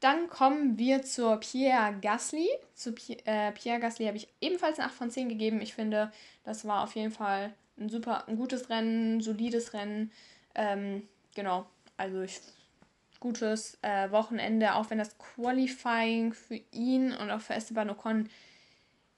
Dann 0.00 0.28
kommen 0.28 0.78
wir 0.78 1.04
zur 1.04 1.36
Pierre 1.36 1.94
Gasly. 2.02 2.48
Zu 2.74 2.92
äh, 3.24 3.52
Pierre 3.52 3.78
Gasly 3.78 4.06
habe 4.06 4.16
ich 4.16 4.26
ebenfalls 4.40 4.80
eine 4.80 4.88
8 4.88 4.94
von 4.96 5.10
10 5.12 5.28
gegeben. 5.28 5.60
Ich 5.60 5.72
finde, 5.72 6.10
das 6.42 6.64
war 6.64 6.82
auf 6.82 6.96
jeden 6.96 7.12
Fall 7.12 7.54
ein 7.78 7.88
super, 7.88 8.26
ein 8.26 8.34
gutes 8.34 8.68
Rennen, 8.68 9.18
ein 9.18 9.20
solides 9.20 9.74
Rennen. 9.74 10.10
Ähm, 10.56 11.06
genau, 11.36 11.66
also 11.96 12.22
ich, 12.22 12.40
gutes 13.20 13.78
äh, 13.82 14.10
Wochenende, 14.10 14.74
auch 14.74 14.90
wenn 14.90 14.98
das 14.98 15.16
Qualifying 15.18 16.32
für 16.32 16.60
ihn 16.72 17.12
und 17.12 17.30
auch 17.30 17.40
für 17.40 17.54
Esteban 17.54 17.90
Ocon 17.90 18.28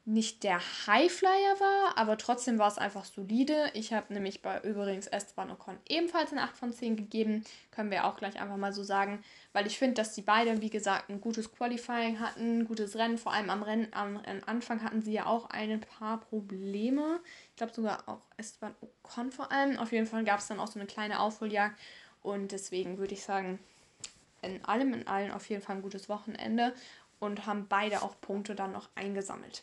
nicht 0.04 0.42
der 0.42 0.60
Highflyer 0.88 1.60
war, 1.60 1.96
aber 1.96 2.18
trotzdem 2.18 2.58
war 2.58 2.66
es 2.66 2.76
einfach 2.76 3.04
solide. 3.04 3.70
Ich 3.74 3.92
habe 3.92 4.12
nämlich 4.12 4.42
bei 4.42 4.60
übrigens 4.62 5.06
Esteban 5.06 5.52
Ocon 5.52 5.78
ebenfalls 5.88 6.32
eine 6.32 6.42
8 6.42 6.56
von 6.56 6.72
10 6.72 6.96
gegeben. 6.96 7.44
Können 7.70 7.92
wir 7.92 8.04
auch 8.04 8.16
gleich 8.16 8.40
einfach 8.40 8.56
mal 8.56 8.72
so 8.72 8.82
sagen, 8.82 9.22
weil 9.52 9.68
ich 9.68 9.78
finde, 9.78 9.94
dass 9.94 10.12
die 10.14 10.22
beiden, 10.22 10.60
wie 10.60 10.70
gesagt, 10.70 11.08
ein 11.08 11.20
gutes 11.20 11.52
Qualifying 11.52 12.18
hatten, 12.18 12.60
ein 12.60 12.64
gutes 12.64 12.96
Rennen. 12.96 13.16
Vor 13.16 13.32
allem 13.32 13.48
am 13.48 13.62
Rennen, 13.62 13.88
am, 13.92 14.16
am 14.16 14.40
Anfang 14.44 14.82
hatten 14.82 15.02
sie 15.02 15.12
ja 15.12 15.26
auch 15.26 15.50
ein 15.50 15.80
paar 15.80 16.18
Probleme. 16.18 17.20
Ich 17.50 17.56
glaube 17.56 17.72
sogar 17.72 18.08
auch 18.08 18.22
Esteban 18.36 18.74
Ocon 18.80 19.30
vor 19.30 19.52
allem. 19.52 19.78
Auf 19.78 19.92
jeden 19.92 20.06
Fall 20.06 20.24
gab 20.24 20.40
es 20.40 20.48
dann 20.48 20.58
auch 20.58 20.66
so 20.66 20.80
eine 20.80 20.88
kleine 20.88 21.20
Aufholjagd. 21.20 21.78
Und 22.22 22.50
deswegen 22.50 22.98
würde 22.98 23.14
ich 23.14 23.22
sagen, 23.22 23.60
in 24.42 24.64
allem 24.64 24.92
in 24.92 25.06
allem 25.06 25.32
auf 25.32 25.48
jeden 25.48 25.62
Fall 25.62 25.76
ein 25.76 25.82
gutes 25.82 26.08
Wochenende 26.08 26.74
und 27.20 27.46
haben 27.46 27.66
beide 27.68 28.02
auch 28.02 28.20
Punkte 28.20 28.54
dann 28.54 28.72
noch 28.72 28.88
eingesammelt. 28.94 29.62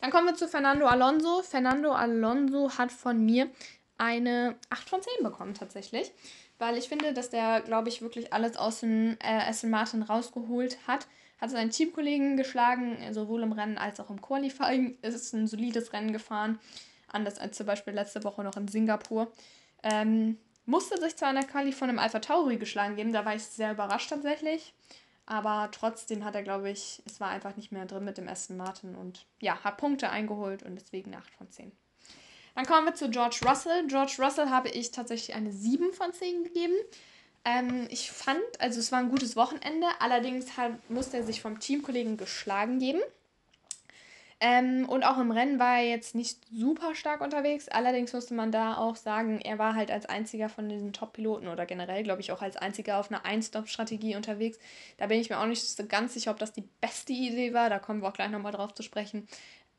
Dann 0.00 0.10
kommen 0.10 0.26
wir 0.26 0.34
zu 0.34 0.48
Fernando 0.48 0.86
Alonso. 0.86 1.42
Fernando 1.42 1.92
Alonso 1.92 2.70
hat 2.78 2.90
von 2.90 3.24
mir 3.24 3.50
eine 3.98 4.56
8 4.70 4.88
von 4.88 5.02
10 5.02 5.22
bekommen 5.22 5.54
tatsächlich, 5.54 6.10
weil 6.58 6.78
ich 6.78 6.88
finde, 6.88 7.12
dass 7.12 7.28
der, 7.28 7.60
glaube 7.60 7.90
ich, 7.90 8.00
wirklich 8.00 8.32
alles 8.32 8.56
aus 8.56 8.80
dem 8.80 9.18
äh, 9.20 9.48
Aston 9.48 9.70
Martin 9.70 10.02
rausgeholt 10.02 10.78
hat. 10.86 11.06
Hat 11.38 11.50
seinen 11.50 11.70
Teamkollegen 11.70 12.36
geschlagen, 12.36 12.98
sowohl 13.12 13.42
im 13.42 13.52
Rennen 13.52 13.78
als 13.78 13.98
auch 14.00 14.10
im 14.10 14.20
Qualifying. 14.20 14.98
Ist 15.02 15.32
ein 15.32 15.46
solides 15.46 15.92
Rennen 15.92 16.12
gefahren, 16.12 16.58
anders 17.08 17.38
als 17.38 17.56
zum 17.56 17.66
Beispiel 17.66 17.94
letzte 17.94 18.24
Woche 18.24 18.42
noch 18.42 18.56
in 18.56 18.68
Singapur. 18.68 19.32
Ähm, 19.82 20.36
musste 20.70 21.00
sich 21.00 21.16
zwar 21.16 21.30
in 21.30 21.36
der 21.36 21.46
Quali 21.46 21.72
von 21.72 21.88
einem 21.88 21.98
Alpha 21.98 22.20
Tauri 22.20 22.56
geschlagen 22.56 22.96
geben, 22.96 23.12
da 23.12 23.24
war 23.24 23.34
ich 23.34 23.42
sehr 23.42 23.72
überrascht 23.72 24.10
tatsächlich. 24.10 24.72
Aber 25.26 25.68
trotzdem 25.70 26.24
hat 26.24 26.34
er, 26.34 26.42
glaube 26.42 26.70
ich, 26.70 27.02
es 27.06 27.20
war 27.20 27.28
einfach 27.28 27.56
nicht 27.56 27.70
mehr 27.70 27.86
drin 27.86 28.04
mit 28.04 28.18
dem 28.18 28.28
Aston 28.28 28.56
Martin 28.56 28.96
und 28.96 29.26
ja, 29.40 29.62
hat 29.62 29.76
Punkte 29.76 30.10
eingeholt 30.10 30.62
und 30.62 30.74
deswegen 30.74 31.14
8 31.14 31.30
von 31.34 31.50
10. 31.50 31.70
Dann 32.56 32.66
kommen 32.66 32.86
wir 32.86 32.94
zu 32.94 33.10
George 33.10 33.40
Russell. 33.46 33.86
George 33.86 34.16
Russell 34.18 34.50
habe 34.50 34.70
ich 34.70 34.90
tatsächlich 34.90 35.36
eine 35.36 35.52
7 35.52 35.92
von 35.92 36.12
10 36.12 36.44
gegeben. 36.44 36.74
Ähm, 37.44 37.86
ich 37.90 38.10
fand, 38.10 38.40
also 38.58 38.80
es 38.80 38.90
war 38.90 38.98
ein 38.98 39.08
gutes 39.08 39.36
Wochenende, 39.36 39.86
allerdings 40.00 40.56
hat, 40.56 40.72
musste 40.90 41.18
er 41.18 41.22
sich 41.22 41.40
vom 41.40 41.60
Teamkollegen 41.60 42.16
geschlagen 42.16 42.80
geben. 42.80 43.00
Ähm, 44.42 44.88
und 44.88 45.04
auch 45.04 45.18
im 45.18 45.30
Rennen 45.30 45.58
war 45.58 45.76
er 45.76 45.88
jetzt 45.88 46.14
nicht 46.14 46.38
super 46.50 46.94
stark 46.94 47.20
unterwegs. 47.20 47.68
Allerdings 47.68 48.14
musste 48.14 48.32
man 48.32 48.50
da 48.50 48.78
auch 48.78 48.96
sagen, 48.96 49.38
er 49.38 49.58
war 49.58 49.74
halt 49.74 49.90
als 49.90 50.06
einziger 50.06 50.48
von 50.48 50.66
diesen 50.66 50.94
Top-Piloten 50.94 51.46
oder 51.46 51.66
generell, 51.66 52.02
glaube 52.02 52.22
ich, 52.22 52.32
auch 52.32 52.40
als 52.40 52.56
einziger 52.56 52.98
auf 52.98 53.10
einer 53.10 53.26
Ein-Stop-Strategie 53.26 54.16
unterwegs. 54.16 54.58
Da 54.96 55.08
bin 55.08 55.20
ich 55.20 55.28
mir 55.28 55.38
auch 55.38 55.46
nicht 55.46 55.62
so 55.62 55.84
ganz 55.86 56.14
sicher, 56.14 56.30
ob 56.30 56.38
das 56.38 56.54
die 56.54 56.66
beste 56.80 57.12
Idee 57.12 57.52
war. 57.52 57.68
Da 57.68 57.78
kommen 57.78 58.00
wir 58.00 58.08
auch 58.08 58.14
gleich 58.14 58.30
nochmal 58.30 58.52
drauf 58.52 58.72
zu 58.72 58.82
sprechen. 58.82 59.28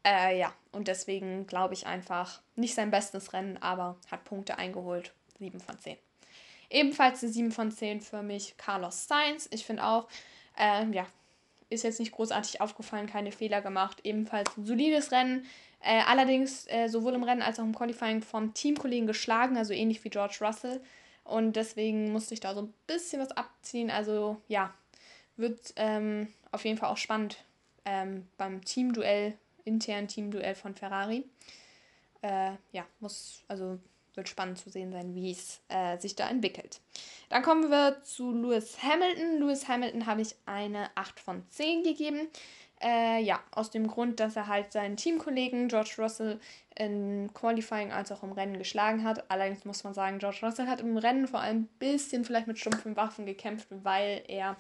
Äh, 0.06 0.38
ja, 0.38 0.54
und 0.72 0.88
deswegen 0.88 1.48
glaube 1.48 1.74
ich 1.74 1.88
einfach 1.88 2.42
nicht 2.56 2.76
sein 2.76 2.92
bestes 2.92 3.34
Rennen, 3.34 3.58
aber 3.58 3.98
hat 4.12 4.26
Punkte 4.26 4.60
eingeholt 4.60 5.12
7 5.40 5.60
von 5.60 5.80
10. 5.80 5.98
Ebenfalls 6.70 7.24
eine 7.24 7.32
7 7.32 7.52
von 7.52 7.72
10 7.72 8.02
für 8.02 8.22
mich 8.22 8.58
Carlos 8.58 9.08
Sainz. 9.08 9.48
Ich 9.52 9.66
finde 9.66 9.86
auch, 9.86 10.08
äh, 10.58 10.86
ja, 10.92 11.08
ist 11.72 11.84
jetzt 11.84 12.00
nicht 12.00 12.12
großartig 12.12 12.62
aufgefallen, 12.62 13.08
keine 13.08 13.32
Fehler 13.32 13.62
gemacht. 13.62 14.00
Ebenfalls 14.04 14.56
ein 14.58 14.66
solides 14.66 15.12
Rennen. 15.12 15.46
Äh, 15.80 16.02
allerdings 16.06 16.68
äh, 16.68 16.88
sowohl 16.88 17.16
im 17.16 17.24
Rennen 17.24 17.42
als 17.42 17.60
auch 17.60 17.64
im 17.64 17.74
Qualifying 17.74 18.22
vom 18.22 18.54
Teamkollegen 18.54 19.08
geschlagen, 19.08 19.58
also 19.58 19.74
ähnlich 19.74 20.04
wie 20.04 20.10
George 20.10 20.38
Russell. 20.42 20.82
Und 21.24 21.56
deswegen 21.56 22.12
musste 22.12 22.34
ich 22.34 22.40
da 22.40 22.54
so 22.54 22.64
ein 22.64 22.74
bisschen 22.88 23.22
was 23.22 23.32
abziehen. 23.32 23.90
Also 23.90 24.38
ja, 24.48 24.74
wird 25.38 25.74
ähm, 25.78 26.28
auf 26.52 26.66
jeden 26.66 26.78
Fall 26.78 26.90
auch 26.90 26.98
spannend 26.98 27.38
ähm, 27.86 28.28
beim 28.38 28.64
Teamduell, 28.64 29.38
internen 29.64 30.08
Teamduell 30.08 30.56
von 30.56 30.76
Ferrari. 30.76 31.26
Äh, 32.22 32.52
ja, 32.72 32.86
muss, 33.00 33.44
also 33.48 33.80
wird 34.16 34.30
spannend 34.30 34.58
zu 34.58 34.70
sehen 34.70 34.92
sein, 34.92 35.16
wie 35.16 35.32
es 35.32 35.62
äh, 35.70 35.98
sich 35.98 36.16
da 36.16 36.30
entwickelt. 36.30 36.82
Dann 37.30 37.44
kommen 37.44 37.70
wir 37.70 38.02
zu 38.04 38.32
Lewis 38.32 38.82
Hamilton. 38.84 39.40
Lewis 39.40 39.68
Hamilton 39.68 40.06
habe 40.06 40.22
ich 40.22 40.36
eine 40.46 40.90
8 40.96 41.20
von 41.20 41.44
10 41.50 41.84
gegeben. 41.84 42.28
Äh, 42.82 43.22
ja, 43.22 43.40
aus 43.52 43.70
dem 43.70 43.88
Grund, 43.88 44.20
dass 44.20 44.36
er 44.36 44.48
halt 44.48 44.72
seinen 44.74 44.98
Teamkollegen 44.98 45.68
George 45.68 45.96
Russell 46.00 46.40
im 46.76 47.32
Qualifying 47.34 47.92
als 47.92 48.12
auch 48.12 48.24
im 48.24 48.32
Rennen 48.32 48.58
geschlagen 48.58 49.04
hat. 49.04 49.30
Allerdings 49.30 49.66
muss 49.66 49.84
man 49.84 49.94
sagen, 49.94 50.18
George 50.18 50.40
Russell 50.42 50.68
hat 50.68 50.82
im 50.82 50.98
Rennen 50.98 51.28
vor 51.28 51.42
allem 51.42 51.64
ein 51.64 51.70
bisschen 51.78 52.26
vielleicht 52.26 52.48
mit 52.48 52.58
stumpfen 52.58 52.96
Waffen 52.96 53.28
gekämpft, 53.28 53.68
weil 53.70 54.24
er 54.28 54.58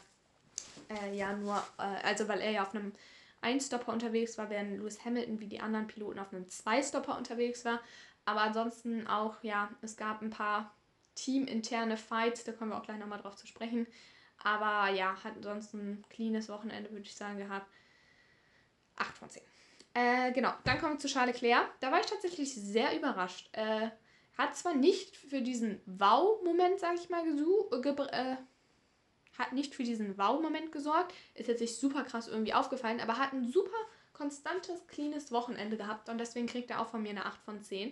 äh, 0.90 1.16
ja 1.16 1.34
nur, 1.34 1.58
äh, 1.80 2.08
also 2.08 2.28
weil 2.28 2.42
er 2.42 2.52
ja 2.52 2.62
auf 2.62 2.76
einem 2.76 2.94
Einstopper 3.42 3.92
unterwegs 3.92 4.38
war, 4.38 4.50
während 4.52 4.78
Lewis 4.78 5.04
Hamilton 5.04 5.40
wie 5.40 5.48
die 5.48 5.60
anderen 5.60 5.88
Piloten 5.88 6.20
auf 6.20 6.32
einem 6.32 6.48
Zweistopper 6.48 7.18
unterwegs 7.18 7.66
war. 7.66 7.80
Aber 8.26 8.42
ansonsten 8.42 9.08
auch, 9.08 9.44
ja, 9.44 9.70
es 9.82 9.98
gab 9.98 10.22
ein 10.22 10.30
paar 10.30 10.74
teaminterne 11.16 11.98
Fights, 11.98 12.44
da 12.44 12.52
kommen 12.52 12.72
wir 12.72 12.78
auch 12.78 12.84
gleich 12.84 13.00
nochmal 13.00 13.20
drauf 13.20 13.36
zu 13.36 13.48
sprechen. 13.48 13.88
Aber 14.44 14.92
ja, 14.92 15.16
hat 15.24 15.36
ansonsten 15.36 15.78
ein 15.78 16.06
cleanes 16.10 16.50
Wochenende, 16.50 16.92
würde 16.92 17.04
ich 17.04 17.16
sagen, 17.16 17.38
gehabt. 17.38 17.68
8 18.96 19.18
von 19.18 19.30
10. 19.30 19.44
Äh, 19.94 20.32
genau, 20.32 20.54
dann 20.64 20.80
kommen 20.80 20.94
wir 20.94 21.00
zu 21.00 21.08
Charles 21.08 21.42
Leclerc. 21.42 21.68
Da 21.80 21.92
war 21.92 22.00
ich 22.00 22.06
tatsächlich 22.06 22.54
sehr 22.54 22.96
überrascht. 22.96 23.50
Äh, 23.54 23.90
hat 24.38 24.56
zwar 24.56 24.74
nicht 24.74 25.18
für 25.18 25.42
diesen 25.42 25.82
Wow-Moment, 25.86 26.80
sage 26.80 26.98
ich 27.00 27.10
mal, 27.10 27.24
äh, 27.28 28.38
hat 29.38 29.54
nicht 29.54 29.76
für 29.76 29.84
diesen 29.84 30.18
Wow-Moment 30.18 30.72
gesorgt. 30.72 31.14
Ist 31.36 31.50
jetzt 31.50 31.62
nicht 31.62 31.76
super 31.76 32.04
krass 32.04 32.28
irgendwie 32.28 32.54
aufgefallen, 32.54 33.02
aber 33.02 33.18
hat 33.18 33.34
ein 33.34 33.52
super 33.52 33.78
konstantes, 34.22 34.86
cleanes 34.86 35.32
Wochenende 35.32 35.78
gehabt 35.78 36.08
und 36.08 36.20
deswegen 36.20 36.46
kriegt 36.46 36.70
er 36.70 36.80
auch 36.80 36.90
von 36.90 37.02
mir 37.02 37.10
eine 37.10 37.26
8 37.26 37.42
von 37.42 37.64
10. 37.64 37.92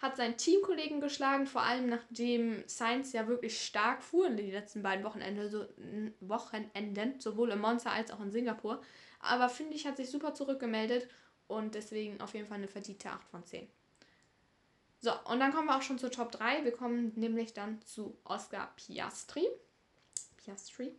Hat 0.00 0.16
seinen 0.16 0.38
Teamkollegen 0.38 1.00
geschlagen, 1.00 1.46
vor 1.46 1.62
allem 1.62 1.90
nachdem 1.90 2.66
Sainz 2.66 3.12
ja 3.12 3.28
wirklich 3.28 3.60
stark 3.62 4.02
fuhr 4.02 4.26
in 4.26 4.38
die 4.38 4.50
letzten 4.50 4.82
beiden 4.82 5.04
Wochenende, 5.04 5.50
so, 5.50 5.66
Wochenenden, 6.20 7.20
sowohl 7.20 7.50
in 7.50 7.60
Monza 7.60 7.90
als 7.90 8.10
auch 8.10 8.20
in 8.20 8.30
Singapur. 8.30 8.80
Aber 9.20 9.50
finde 9.50 9.74
ich, 9.74 9.86
hat 9.86 9.98
sich 9.98 10.10
super 10.10 10.32
zurückgemeldet 10.32 11.08
und 11.46 11.74
deswegen 11.74 12.22
auf 12.22 12.32
jeden 12.32 12.46
Fall 12.46 12.58
eine 12.58 12.68
verdiente 12.68 13.10
8 13.10 13.28
von 13.28 13.44
10. 13.44 13.68
So, 15.00 15.12
und 15.30 15.40
dann 15.40 15.52
kommen 15.52 15.68
wir 15.68 15.76
auch 15.76 15.82
schon 15.82 15.98
zur 15.98 16.10
Top 16.10 16.32
3. 16.32 16.64
Wir 16.64 16.72
kommen 16.72 17.12
nämlich 17.16 17.52
dann 17.52 17.82
zu 17.82 18.16
Oscar 18.24 18.72
Piastri. 18.76 19.46
Piastri. 20.38 20.94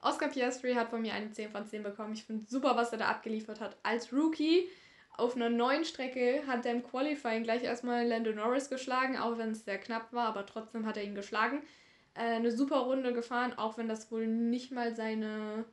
Oscar 0.00 0.28
Piastri 0.28 0.74
hat 0.74 0.90
von 0.90 1.02
mir 1.02 1.14
eine 1.14 1.30
10 1.30 1.50
von 1.50 1.66
10 1.66 1.82
bekommen. 1.82 2.12
Ich 2.12 2.24
finde 2.24 2.44
super, 2.46 2.76
was 2.76 2.92
er 2.92 2.98
da 2.98 3.08
abgeliefert 3.08 3.60
hat. 3.60 3.76
Als 3.82 4.12
Rookie 4.12 4.68
auf 5.16 5.36
einer 5.36 5.48
neuen 5.48 5.84
Strecke 5.84 6.42
hat 6.46 6.66
er 6.66 6.72
im 6.72 6.82
Qualifying 6.82 7.44
gleich 7.44 7.62
erstmal 7.62 8.06
Lando 8.06 8.32
Norris 8.32 8.68
geschlagen, 8.68 9.16
auch 9.16 9.38
wenn 9.38 9.52
es 9.52 9.64
sehr 9.64 9.78
knapp 9.78 10.12
war, 10.12 10.26
aber 10.26 10.44
trotzdem 10.44 10.86
hat 10.86 10.96
er 10.96 11.04
ihn 11.04 11.14
geschlagen. 11.14 11.62
Äh, 12.14 12.36
eine 12.36 12.50
super 12.50 12.78
Runde 12.78 13.12
gefahren, 13.12 13.54
auch 13.56 13.78
wenn 13.78 13.88
das 13.88 14.10
wohl 14.10 14.26
nicht 14.26 14.72
mal 14.72 14.94
seine 14.94 15.64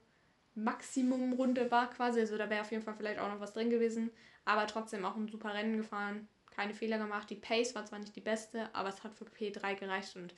Maximum-Runde 0.56 1.72
war 1.72 1.90
quasi. 1.90 2.20
Also 2.20 2.38
da 2.38 2.50
wäre 2.50 2.62
auf 2.62 2.72
jeden 2.72 2.84
Fall 2.84 2.96
vielleicht 2.96 3.20
auch 3.20 3.30
noch 3.30 3.40
was 3.40 3.54
drin 3.54 3.70
gewesen. 3.70 4.12
Aber 4.46 4.68
trotzdem 4.68 5.06
auch 5.06 5.16
ein 5.16 5.28
super 5.28 5.54
Rennen 5.54 5.78
gefahren. 5.78 6.28
Keine 6.52 6.74
Fehler 6.74 6.98
gemacht. 6.98 7.30
Die 7.30 7.36
Pace 7.36 7.76
war 7.76 7.86
zwar 7.86 8.00
nicht 8.00 8.16
die 8.16 8.22
beste, 8.22 8.74
aber 8.74 8.90
es 8.90 9.04
hat 9.04 9.14
für 9.14 9.26
P3 9.26 9.76
gereicht 9.76 10.16
und 10.16 10.34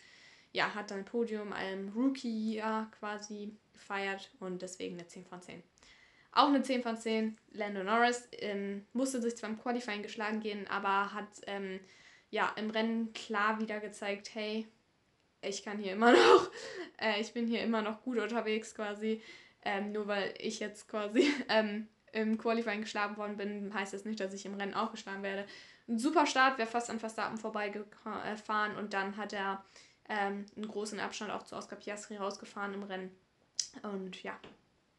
ja, 0.53 0.74
hat 0.74 0.91
dann 0.91 1.03
Podium 1.03 1.51
einem 1.51 1.89
Rookie-Jahr 1.89 2.89
quasi 3.00 3.57
gefeiert 3.74 4.31
und 4.39 4.62
deswegen 4.62 4.98
eine 4.98 5.07
10 5.07 5.25
von 5.25 5.41
10. 5.41 5.62
Auch 6.31 6.48
eine 6.48 6.63
10 6.63 6.83
von 6.83 6.98
10. 6.98 7.38
Lando 7.51 7.83
Norris 7.83 8.27
ähm, 8.31 8.86
musste 8.93 9.22
sich 9.22 9.36
zwar 9.36 9.50
im 9.50 9.60
Qualifying 9.60 10.03
geschlagen 10.03 10.39
gehen, 10.39 10.67
aber 10.67 11.13
hat 11.13 11.27
ähm, 11.48 11.79
ja 12.29 12.51
im 12.55 12.69
Rennen 12.69 13.13
klar 13.13 13.60
wieder 13.60 13.79
gezeigt, 13.79 14.33
hey, 14.33 14.67
ich 15.41 15.63
kann 15.63 15.79
hier 15.79 15.93
immer 15.93 16.12
noch, 16.13 16.51
äh, 17.01 17.19
ich 17.19 17.33
bin 17.33 17.48
hier 17.48 17.62
immer 17.62 17.81
noch 17.81 18.03
gut 18.03 18.19
unterwegs 18.19 18.74
quasi. 18.74 19.22
Ähm, 19.65 19.91
nur 19.91 20.07
weil 20.07 20.33
ich 20.39 20.60
jetzt 20.60 20.88
quasi 20.88 21.31
ähm, 21.50 21.88
im 22.12 22.38
Qualifying 22.38 22.81
geschlagen 22.81 23.17
worden 23.17 23.38
bin, 23.38 23.74
heißt 23.74 23.93
das 23.93 24.05
nicht, 24.05 24.19
dass 24.19 24.33
ich 24.33 24.45
im 24.45 24.55
Rennen 24.55 24.74
auch 24.74 24.91
geschlagen 24.91 25.24
werde. 25.24 25.45
Ein 25.88 26.00
super 26.00 26.25
Start, 26.25 26.57
wäre 26.57 26.69
fast 26.69 26.89
an 26.89 27.00
Verstappen 27.00 27.38
vorbeigefahren 27.38 28.75
und 28.77 28.93
dann 28.93 29.17
hat 29.17 29.33
er 29.33 29.63
ähm, 30.10 30.45
einen 30.55 30.67
großen 30.67 31.00
Abstand 31.00 31.31
auch 31.31 31.43
zu 31.43 31.55
Oscar 31.55 31.75
Piastri 31.75 32.17
rausgefahren 32.17 32.74
im 32.74 32.83
Rennen. 32.83 33.12
Und 33.81 34.22
ja, 34.24 34.38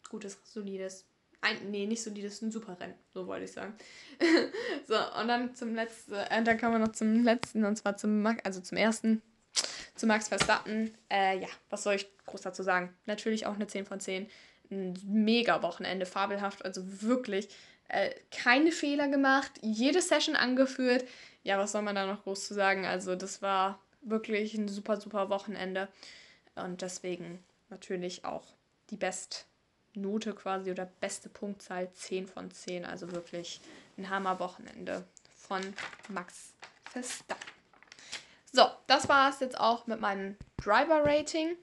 gutes, 0.08 0.38
solides, 0.44 1.06
ein, 1.40 1.70
nee, 1.70 1.86
nicht 1.86 2.02
solides, 2.02 2.40
ein 2.42 2.50
super 2.50 2.78
Rennen, 2.80 2.94
so 3.12 3.26
wollte 3.26 3.44
ich 3.44 3.52
sagen. 3.52 3.74
so, 4.88 4.94
und 5.20 5.28
dann 5.28 5.54
zum 5.54 5.74
letzten, 5.74 6.14
äh, 6.14 6.42
dann 6.42 6.58
kommen 6.58 6.72
wir 6.72 6.78
noch 6.78 6.92
zum 6.92 7.22
letzten, 7.22 7.64
und 7.64 7.76
zwar 7.76 7.96
zum 7.96 8.22
Max, 8.22 8.44
also 8.44 8.60
zum 8.60 8.78
ersten, 8.78 9.22
zu 9.94 10.06
Max 10.06 10.28
Verstappen. 10.28 10.94
Äh, 11.10 11.40
ja, 11.40 11.48
was 11.70 11.82
soll 11.84 11.94
ich 11.94 12.08
groß 12.26 12.40
dazu 12.40 12.62
sagen? 12.62 12.94
Natürlich 13.06 13.46
auch 13.46 13.54
eine 13.54 13.66
10 13.66 13.84
von 13.84 14.00
10 14.00 14.28
ein 14.70 14.98
mega 15.06 15.62
Wochenende, 15.62 16.06
fabelhaft, 16.06 16.64
also 16.64 16.82
wirklich 17.02 17.48
äh, 17.88 18.10
keine 18.30 18.72
Fehler 18.72 19.08
gemacht, 19.08 19.52
jede 19.60 20.00
Session 20.00 20.36
angeführt. 20.36 21.04
Ja, 21.42 21.58
was 21.58 21.72
soll 21.72 21.82
man 21.82 21.94
da 21.94 22.06
noch 22.06 22.22
groß 22.22 22.48
zu 22.48 22.54
sagen? 22.54 22.86
Also 22.86 23.14
das 23.14 23.42
war 23.42 23.78
wirklich 24.04 24.54
ein 24.54 24.68
super, 24.68 25.00
super 25.00 25.28
Wochenende 25.30 25.88
und 26.54 26.82
deswegen 26.82 27.42
natürlich 27.70 28.24
auch 28.24 28.44
die 28.90 28.96
Bestnote 28.96 30.34
quasi 30.34 30.70
oder 30.70 30.86
beste 31.00 31.28
Punktzahl 31.28 31.90
10 31.92 32.26
von 32.26 32.50
10. 32.50 32.84
Also 32.84 33.12
wirklich 33.12 33.60
ein 33.96 34.08
Hammer-Wochenende 34.08 35.04
von 35.36 35.60
Max 36.08 36.54
Verstappen. 36.90 37.54
So, 38.52 38.66
das 38.86 39.08
war 39.08 39.30
es 39.30 39.40
jetzt 39.40 39.58
auch 39.58 39.86
mit 39.86 40.00
meinem 40.00 40.36
Driver-Rating. 40.62 41.56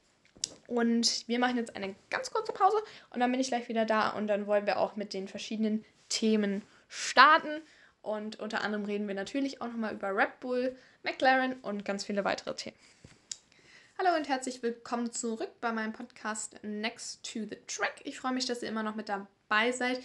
Und 0.68 1.28
wir 1.28 1.40
machen 1.40 1.58
jetzt 1.58 1.76
eine 1.76 1.96
ganz 2.10 2.32
kurze 2.32 2.54
Pause 2.54 2.78
und 3.10 3.20
dann 3.20 3.32
bin 3.32 3.42
ich 3.42 3.48
gleich 3.48 3.68
wieder 3.68 3.86
da 3.86 4.10
und 4.10 4.28
dann 4.28 4.48
wollen 4.48 4.66
wir 4.66 4.80
auch 4.80 4.96
mit 4.96 5.14
den 5.14 5.28
verschiedenen 5.28 5.84
Themen 6.08 6.64
starten. 6.88 7.62
Und 8.02 8.40
unter 8.40 8.62
anderem 8.62 8.86
reden 8.86 9.08
wir 9.08 9.16
natürlich 9.16 9.62
auch 9.62 9.68
nochmal 9.68 9.94
über 9.94 10.16
Red 10.16 10.40
Bull, 10.40 10.76
McLaren 11.04 11.54
und 11.62 11.86
ganz 11.86 12.04
viele 12.04 12.24
weitere 12.24 12.56
Themen. 12.56 12.76
Hallo 14.00 14.16
und 14.18 14.28
herzlich 14.28 14.64
willkommen 14.64 15.12
zurück 15.12 15.52
bei 15.62 15.72
meinem 15.72 15.94
Podcast 15.94 16.58
Next 16.64 17.24
to 17.24 17.42
the 17.42 17.60
Track. 17.68 18.02
Ich 18.04 18.20
freue 18.20 18.34
mich, 18.34 18.48
dass 18.48 18.64
ihr 18.64 18.70
immer 18.70 18.82
noch 18.82 18.96
mit 18.96 19.10
dabei 19.10 19.72
seid. 19.72 20.02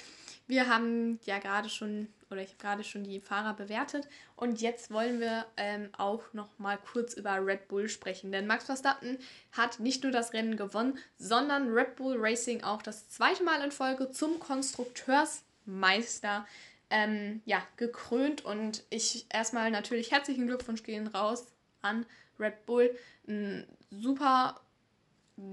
Wir 0.46 0.68
haben 0.68 1.18
ja 1.24 1.38
gerade 1.38 1.70
schon 1.70 2.08
oder 2.30 2.42
ich 2.42 2.50
habe 2.50 2.58
gerade 2.58 2.84
schon 2.84 3.02
die 3.04 3.20
Fahrer 3.20 3.54
bewertet 3.54 4.06
und 4.34 4.60
jetzt 4.60 4.90
wollen 4.90 5.18
wir 5.20 5.46
ähm, 5.56 5.88
auch 5.96 6.34
noch 6.34 6.58
mal 6.58 6.76
kurz 6.76 7.14
über 7.14 7.38
Red 7.44 7.68
Bull 7.68 7.88
sprechen, 7.88 8.32
denn 8.32 8.46
Max 8.46 8.64
Verstappen 8.64 9.16
hat 9.52 9.80
nicht 9.80 10.02
nur 10.02 10.12
das 10.12 10.34
Rennen 10.34 10.56
gewonnen, 10.56 10.98
sondern 11.18 11.72
Red 11.72 11.96
Bull 11.96 12.16
Racing 12.18 12.62
auch 12.64 12.82
das 12.82 13.08
zweite 13.08 13.44
Mal 13.44 13.64
in 13.64 13.72
Folge 13.72 14.10
zum 14.10 14.38
Konstrukteursmeister 14.40 16.46
ähm, 16.90 17.42
ja, 17.44 17.62
gekrönt 17.76 18.44
und 18.44 18.84
ich 18.90 19.26
erstmal 19.30 19.70
natürlich 19.70 20.12
herzlichen 20.12 20.46
Glückwunsch 20.46 20.82
gehen 20.82 21.06
raus 21.08 21.46
an 21.82 22.06
Red 22.38 22.66
Bull. 22.66 22.96
Ein 23.26 23.66
super, 23.90 24.60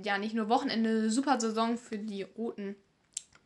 ja 0.03 0.17
nicht 0.17 0.35
nur 0.35 0.49
Wochenende, 0.49 1.09
super 1.09 1.39
Saison 1.39 1.77
für 1.77 1.97
die 1.97 2.23
roten 2.23 2.75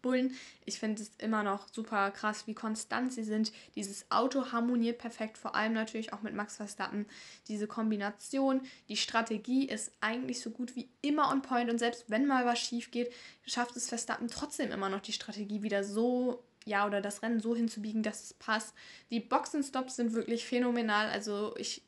Bullen. 0.02 0.36
Ich 0.66 0.80
finde 0.80 1.02
es 1.02 1.12
immer 1.18 1.44
noch 1.44 1.68
super 1.72 2.12
krass, 2.12 2.48
wie 2.48 2.54
konstant 2.54 3.12
sie 3.12 3.24
sind. 3.24 3.52
Dieses 3.76 4.10
Auto 4.12 4.52
harmoniert 4.52 5.00
perfekt, 5.00 5.38
vor 5.38 5.56
allem 5.56 5.74
natürlich 5.74 6.14
auch 6.14 6.22
mit 6.22 6.34
Max 6.34 6.58
Verstappen. 6.58 7.06
Diese 7.48 7.68
Kombination, 7.68 8.62
die 8.90 8.98
Strategie 8.98 9.68
ist 9.68 9.92
eigentlich 10.00 10.40
so 10.40 10.52
gut 10.52 10.76
wie 10.76 10.90
immer 11.02 11.32
on 11.32 11.42
point 11.42 11.70
und 11.70 11.80
selbst 11.80 12.06
wenn 12.10 12.26
mal 12.26 12.46
was 12.46 12.60
schief 12.60 12.92
geht, 12.92 13.12
schafft 13.46 13.76
es 13.76 13.90
Verstappen 13.90 14.28
trotzdem 14.28 14.72
immer 14.72 14.90
noch 14.90 15.02
die 15.02 15.14
Strategie 15.14 15.64
wieder 15.64 15.84
so 15.84 16.44
ja, 16.68 16.86
oder 16.86 17.02
das 17.02 17.24
Rennen 17.24 17.40
so 17.40 17.56
hinzubiegen, 17.56 18.04
dass 18.04 18.24
es 18.24 18.34
passt. 18.34 18.74
Die 19.10 19.20
Boxenstops 19.20 19.96
sind 19.96 20.14
wirklich 20.14 20.46
phänomenal. 20.46 21.10
Also 21.10 21.56
ich 21.58 21.82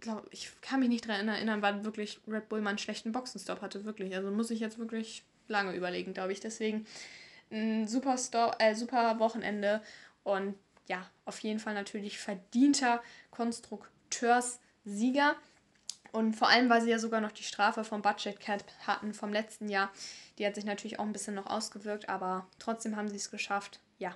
glaube, 0.00 0.28
ich 0.30 0.50
kann 0.60 0.80
mich 0.80 0.88
nicht 0.88 1.08
daran 1.08 1.28
erinnern, 1.28 1.62
wann 1.62 1.84
wirklich 1.84 2.20
Red 2.28 2.48
Bull 2.48 2.60
mal 2.60 2.70
einen 2.70 2.78
schlechten 2.78 3.12
Boxenstopp 3.12 3.62
hatte. 3.62 3.84
Wirklich. 3.84 4.14
Also 4.14 4.30
muss 4.30 4.50
ich 4.50 4.60
jetzt 4.60 4.78
wirklich 4.78 5.24
lange 5.48 5.74
überlegen, 5.74 6.14
glaube 6.14 6.32
ich. 6.32 6.40
Deswegen 6.40 6.86
ein 7.50 7.88
super, 7.88 8.18
Sto 8.18 8.52
äh, 8.58 8.74
super 8.74 9.18
Wochenende 9.18 9.80
und 10.22 10.54
ja, 10.88 11.08
auf 11.24 11.38
jeden 11.40 11.60
Fall 11.60 11.74
natürlich 11.74 12.18
verdienter 12.18 13.02
Konstrukteurssieger. 13.30 15.36
Und 16.12 16.34
vor 16.34 16.48
allem, 16.48 16.70
weil 16.70 16.80
sie 16.80 16.90
ja 16.90 16.98
sogar 16.98 17.20
noch 17.20 17.32
die 17.32 17.42
Strafe 17.42 17.84
vom 17.84 18.02
Budget 18.02 18.40
Cap 18.40 18.64
hatten 18.86 19.14
vom 19.14 19.32
letzten 19.32 19.68
Jahr. 19.68 19.90
Die 20.38 20.46
hat 20.46 20.54
sich 20.54 20.64
natürlich 20.64 20.98
auch 20.98 21.04
ein 21.04 21.12
bisschen 21.12 21.34
noch 21.34 21.46
ausgewirkt, 21.46 22.08
aber 22.08 22.46
trotzdem 22.58 22.96
haben 22.96 23.08
sie 23.08 23.16
es 23.16 23.30
geschafft, 23.30 23.80
ja, 23.98 24.14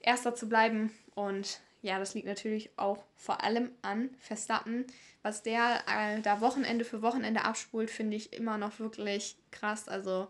Erster 0.00 0.34
zu 0.34 0.48
bleiben. 0.48 0.90
Und 1.14 1.60
ja, 1.82 1.98
das 1.98 2.14
liegt 2.14 2.26
natürlich 2.26 2.70
auch 2.76 3.04
vor 3.16 3.42
allem 3.42 3.70
an 3.82 4.10
Verstappen. 4.18 4.86
Was 5.22 5.42
der 5.42 5.82
äh, 5.86 6.20
da 6.20 6.40
Wochenende 6.40 6.84
für 6.84 7.02
Wochenende 7.02 7.44
abspult, 7.44 7.90
finde 7.90 8.16
ich 8.16 8.32
immer 8.32 8.58
noch 8.58 8.78
wirklich 8.78 9.36
krass. 9.50 9.88
Also 9.88 10.28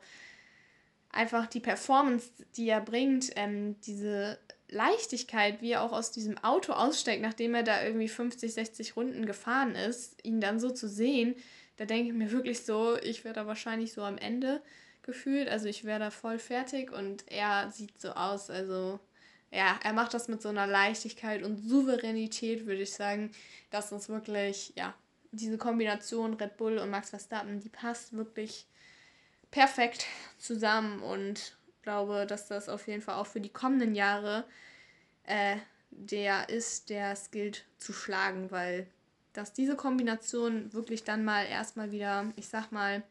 einfach 1.13 1.47
die 1.47 1.61
Performance, 1.61 2.31
die 2.57 2.69
er 2.69 2.81
bringt, 2.81 3.31
ähm, 3.37 3.81
diese 3.83 4.39
Leichtigkeit, 4.71 5.61
wie 5.61 5.73
er 5.73 5.83
auch 5.83 5.93
aus 5.93 6.13
diesem 6.13 6.39
Auto 6.39 6.73
aussteigt, 6.73 7.23
nachdem 7.23 7.55
er 7.55 7.63
da 7.63 7.83
irgendwie 7.85 8.09
50, 8.09 8.53
60 8.53 8.97
Runden 8.97 9.27
gefahren 9.27 9.75
ist, 9.75 10.25
ihn 10.25 10.41
dann 10.41 10.61
so 10.61 10.71
zu 10.71 10.89
sehen, 10.89 11.35
da 11.77 11.87
denke 11.87 12.09
ich 12.09 12.15
mir 12.15 12.31
wirklich 12.31 12.65
so, 12.65 12.97
ich 12.99 13.25
wäre 13.25 13.35
da 13.35 13.47
wahrscheinlich 13.47 13.93
so 13.93 14.03
am 14.03 14.19
Ende 14.19 14.61
gefühlt. 15.03 15.49
Also 15.49 15.67
ich 15.67 15.85
wäre 15.85 15.99
da 15.99 16.11
voll 16.11 16.39
fertig 16.39 16.93
und 16.93 17.25
er 17.27 17.71
sieht 17.71 18.01
so 18.01 18.11
aus. 18.11 18.51
Also 18.51 19.01
ja, 19.51 19.79
er 19.83 19.93
macht 19.93 20.15
das 20.15 20.29
mit 20.29 20.43
so 20.43 20.51
einer 20.51 20.67
Leichtigkeit 20.67 21.43
und 21.43 21.57
Souveränität, 21.57 22.67
würde 22.67 22.83
ich 22.83 22.93
sagen, 22.93 23.33
dass 23.71 23.93
uns 23.93 24.09
wirklich, 24.09 24.73
ja, 24.77 24.95
diese 25.33 25.59
Kombination 25.59 26.35
Red 26.35 26.57
Bull 26.57 26.79
und 26.79 26.91
Max 26.91 27.11
Verstappen, 27.11 27.61
die 27.61 27.69
passt 27.69 28.13
wirklich 28.13 28.67
perfekt 29.51 30.07
zusammen 30.39 31.03
und 31.03 31.57
glaube, 31.91 32.25
dass 32.25 32.47
das 32.47 32.69
auf 32.69 32.87
jeden 32.87 33.03
Fall 33.03 33.17
auch 33.17 33.27
für 33.27 33.41
die 33.41 33.49
kommenden 33.49 33.97
Jahre 33.97 34.45
äh, 35.25 35.57
der 35.91 36.49
ist, 36.49 36.89
der 36.89 37.11
es 37.11 37.33
gilt 37.33 37.65
zu 37.79 37.93
schlagen, 37.93 38.53
weil 38.53 38.87
dass 39.33 39.53
diese 39.53 39.75
Kombination 39.75 40.73
wirklich 40.73 41.03
dann 41.03 41.25
mal 41.25 41.47
erstmal 41.47 41.91
wieder, 41.91 42.33
ich 42.37 42.49
sag 42.49 42.71
mal, 42.71 43.03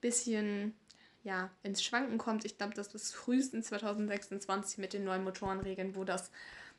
bisschen 0.00 0.74
ja, 1.22 1.50
ins 1.62 1.82
Schwanken 1.82 2.18
kommt. 2.18 2.44
Ich 2.44 2.58
glaube, 2.58 2.74
das 2.74 2.92
ist 2.94 3.14
frühestens 3.14 3.68
2026 3.68 4.78
mit 4.78 4.92
den 4.92 5.04
neuen 5.04 5.22
Motorenregeln, 5.22 5.94
wo 5.94 6.02
das 6.02 6.32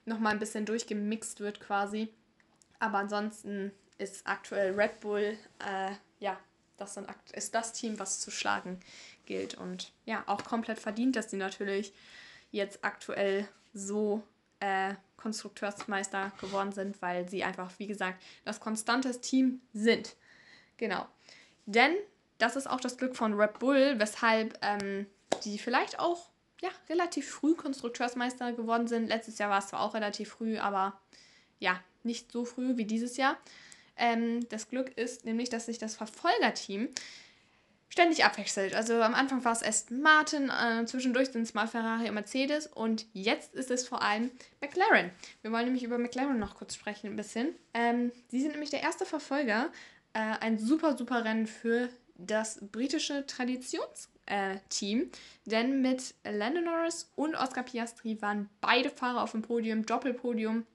nochmal 0.05 0.33
ein 0.33 0.39
bisschen 0.39 0.65
durchgemixt 0.65 1.39
wird 1.39 1.61
quasi. 1.61 2.09
Aber 2.79 2.97
ansonsten 2.97 3.71
ist 3.97 4.27
aktuell 4.27 4.73
Red 4.73 4.99
Bull, 4.99 5.37
äh, 5.59 5.91
ja, 6.19 6.37
das 6.77 6.99
ist 7.31 7.55
das 7.55 7.71
Team, 7.71 7.97
was 7.97 8.19
zu 8.19 8.29
schlagen 8.29 8.79
gilt. 9.25 9.55
Und 9.55 9.91
ja, 10.05 10.23
auch 10.27 10.43
komplett 10.43 10.79
verdient, 10.79 11.15
dass 11.15 11.31
sie 11.31 11.37
natürlich 11.37 11.93
jetzt 12.51 12.83
aktuell 12.83 13.47
so 13.73 14.23
äh, 14.59 14.93
Konstrukteursmeister 15.17 16.31
geworden 16.39 16.71
sind, 16.71 17.01
weil 17.01 17.27
sie 17.27 17.43
einfach, 17.43 17.71
wie 17.77 17.87
gesagt, 17.87 18.21
das 18.43 18.59
konstante 18.59 19.19
Team 19.19 19.61
sind. 19.73 20.15
Genau. 20.77 21.07
Denn 21.65 21.95
das 22.37 22.55
ist 22.55 22.69
auch 22.69 22.79
das 22.79 22.97
Glück 22.97 23.15
von 23.15 23.33
Red 23.33 23.59
Bull, 23.59 23.95
weshalb 23.97 24.57
ähm, 24.61 25.07
die 25.43 25.57
vielleicht 25.57 25.99
auch 25.99 26.29
ja, 26.61 26.69
relativ 26.89 27.29
früh 27.29 27.55
Konstrukteursmeister 27.55 28.53
geworden 28.53 28.87
sind. 28.87 29.07
Letztes 29.07 29.37
Jahr 29.37 29.49
war 29.49 29.59
es 29.59 29.67
zwar 29.67 29.81
auch 29.81 29.93
relativ 29.93 30.29
früh, 30.29 30.57
aber 30.57 30.99
ja, 31.59 31.79
nicht 32.03 32.31
so 32.31 32.45
früh 32.45 32.77
wie 32.77 32.85
dieses 32.85 33.17
Jahr. 33.17 33.37
Ähm, 33.97 34.47
das 34.49 34.69
Glück 34.69 34.97
ist 34.97 35.25
nämlich, 35.25 35.49
dass 35.49 35.65
sich 35.65 35.77
das 35.77 35.95
Verfolgerteam 35.95 36.89
ständig 37.89 38.25
abwechselt. 38.25 38.75
Also 38.75 39.01
am 39.01 39.13
Anfang 39.13 39.43
war 39.45 39.51
es 39.51 39.63
Aston 39.63 40.01
Martin, 40.01 40.49
äh, 40.49 40.85
zwischendurch 40.85 41.29
sind 41.29 41.43
es 41.43 41.53
mal 41.53 41.67
Ferrari 41.67 42.09
und 42.09 42.15
Mercedes 42.15 42.67
und 42.67 43.05
jetzt 43.13 43.53
ist 43.53 43.71
es 43.71 43.87
vor 43.87 44.01
allem 44.01 44.31
McLaren. 44.61 45.11
Wir 45.41 45.51
wollen 45.51 45.65
nämlich 45.65 45.83
über 45.83 45.97
McLaren 45.97 46.39
noch 46.39 46.55
kurz 46.55 46.75
sprechen 46.75 47.07
ein 47.07 47.15
bisschen. 47.15 47.55
Ähm, 47.73 48.11
sie 48.29 48.41
sind 48.41 48.51
nämlich 48.51 48.71
der 48.71 48.83
erste 48.83 49.05
Verfolger, 49.05 49.71
äh, 50.13 50.19
ein 50.19 50.57
super, 50.57 50.97
super 50.97 51.23
Rennen 51.23 51.47
für 51.47 51.89
das 52.17 52.59
britische 52.71 53.25
Traditionsteam, 53.25 55.01
äh, 55.01 55.07
denn 55.45 55.81
mit 55.81 56.15
Lando 56.23 56.61
Norris 56.61 57.11
und 57.15 57.35
Oscar 57.35 57.63
Piastri 57.63 58.21
waren 58.21 58.49
beide 58.61 58.89
Fahrer 58.89 59.21
auf 59.21 59.31
dem 59.31 59.41
Podium, 59.41 59.85
Doppelpodium 59.85 60.65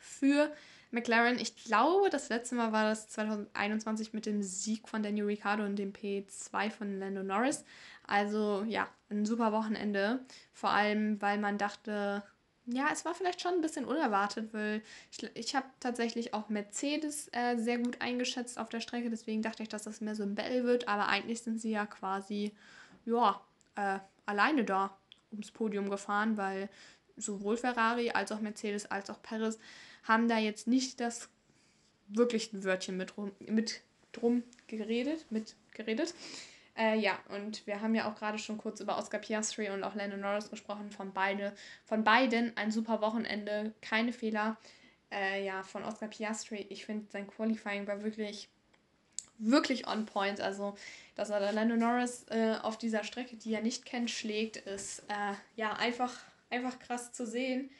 für 0.00 0.52
McLaren. 0.90 1.38
Ich 1.38 1.56
glaube, 1.56 2.10
das 2.10 2.28
letzte 2.28 2.54
Mal 2.54 2.72
war 2.72 2.84
das 2.84 3.08
2021 3.08 4.12
mit 4.12 4.26
dem 4.26 4.42
Sieg 4.42 4.88
von 4.88 5.02
Daniel 5.02 5.26
Ricciardo 5.26 5.64
und 5.64 5.76
dem 5.76 5.92
P2 5.92 6.70
von 6.70 6.98
Lando 6.98 7.22
Norris. 7.22 7.64
Also 8.06 8.64
ja, 8.66 8.88
ein 9.10 9.26
super 9.26 9.52
Wochenende. 9.52 10.20
Vor 10.52 10.70
allem, 10.70 11.20
weil 11.20 11.38
man 11.38 11.58
dachte, 11.58 12.22
ja, 12.70 12.88
es 12.92 13.04
war 13.04 13.14
vielleicht 13.14 13.40
schon 13.40 13.54
ein 13.54 13.60
bisschen 13.60 13.84
unerwartet, 13.84 14.52
weil 14.52 14.82
ich, 15.10 15.30
ich 15.34 15.54
habe 15.54 15.66
tatsächlich 15.80 16.34
auch 16.34 16.48
Mercedes 16.48 17.28
äh, 17.32 17.56
sehr 17.56 17.78
gut 17.78 18.00
eingeschätzt 18.00 18.58
auf 18.58 18.68
der 18.68 18.80
Strecke, 18.80 19.08
deswegen 19.08 19.40
dachte 19.40 19.62
ich, 19.62 19.70
dass 19.70 19.84
das 19.84 20.02
mehr 20.02 20.14
so 20.14 20.22
ein 20.22 20.34
Battle 20.34 20.64
wird, 20.64 20.86
aber 20.86 21.08
eigentlich 21.08 21.42
sind 21.42 21.60
sie 21.60 21.70
ja 21.70 21.86
quasi, 21.86 22.52
ja, 23.06 23.40
äh, 23.74 23.98
alleine 24.26 24.64
da 24.64 24.94
ums 25.30 25.50
Podium 25.50 25.88
gefahren, 25.88 26.36
weil 26.36 26.68
sowohl 27.16 27.56
Ferrari 27.56 28.10
als 28.10 28.32
auch 28.32 28.40
Mercedes 28.40 28.90
als 28.90 29.08
auch 29.08 29.22
Perez 29.22 29.58
haben 30.04 30.28
da 30.28 30.38
jetzt 30.38 30.66
nicht 30.66 31.00
das 31.00 31.28
wirkliche 32.08 32.64
Wörtchen 32.64 32.96
mit, 32.96 33.16
rum, 33.16 33.32
mit 33.40 33.82
drum 34.12 34.42
geredet, 34.66 35.26
mit 35.30 35.54
geredet. 35.72 36.14
Äh, 36.76 36.98
ja, 36.98 37.18
und 37.28 37.66
wir 37.66 37.80
haben 37.80 37.94
ja 37.94 38.08
auch 38.08 38.14
gerade 38.14 38.38
schon 38.38 38.56
kurz 38.56 38.80
über 38.80 38.98
Oscar 38.98 39.18
Piastri 39.18 39.68
und 39.70 39.82
auch 39.82 39.96
Lando 39.96 40.16
Norris 40.16 40.48
gesprochen. 40.48 40.92
Von, 40.92 41.12
beide, 41.12 41.52
von 41.84 42.04
beiden 42.04 42.56
ein 42.56 42.70
super 42.70 43.00
Wochenende, 43.00 43.72
keine 43.82 44.12
Fehler. 44.12 44.56
Äh, 45.10 45.44
ja, 45.44 45.64
von 45.64 45.82
Oscar 45.84 46.06
Piastri, 46.06 46.66
ich 46.68 46.86
finde 46.86 47.06
sein 47.10 47.26
Qualifying 47.26 47.86
war 47.86 48.04
wirklich, 48.04 48.48
wirklich 49.38 49.88
on 49.88 50.06
point. 50.06 50.40
Also, 50.40 50.76
dass 51.16 51.30
er 51.30 51.52
Lando 51.52 51.74
Norris 51.74 52.26
äh, 52.30 52.54
auf 52.62 52.78
dieser 52.78 53.02
Strecke, 53.02 53.36
die 53.36 53.54
er 53.54 53.62
nicht 53.62 53.84
kennt, 53.84 54.10
schlägt, 54.10 54.58
ist 54.58 55.00
äh, 55.08 55.34
ja 55.56 55.72
einfach, 55.72 56.14
einfach 56.48 56.78
krass 56.78 57.12
zu 57.12 57.26
sehen. 57.26 57.70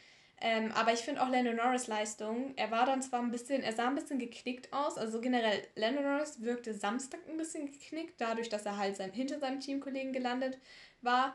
Ähm, 0.40 0.70
aber 0.72 0.92
ich 0.92 1.00
finde 1.00 1.22
auch 1.22 1.28
Lando 1.28 1.52
Norris 1.52 1.88
Leistung. 1.88 2.52
Er 2.56 2.70
war 2.70 2.86
dann 2.86 3.02
zwar 3.02 3.20
ein 3.20 3.30
bisschen, 3.30 3.62
er 3.62 3.72
sah 3.72 3.88
ein 3.88 3.96
bisschen 3.96 4.18
geknickt 4.18 4.72
aus. 4.72 4.96
Also 4.96 5.20
generell, 5.20 5.62
Lando 5.74 6.00
Norris 6.00 6.42
wirkte 6.42 6.74
Samstag 6.74 7.20
ein 7.28 7.36
bisschen 7.36 7.66
geknickt, 7.66 8.20
dadurch, 8.20 8.48
dass 8.48 8.64
er 8.64 8.76
halt 8.76 8.96
sein, 8.96 9.12
hinter 9.12 9.40
seinem 9.40 9.58
Teamkollegen 9.58 10.12
gelandet 10.12 10.58
war 11.02 11.34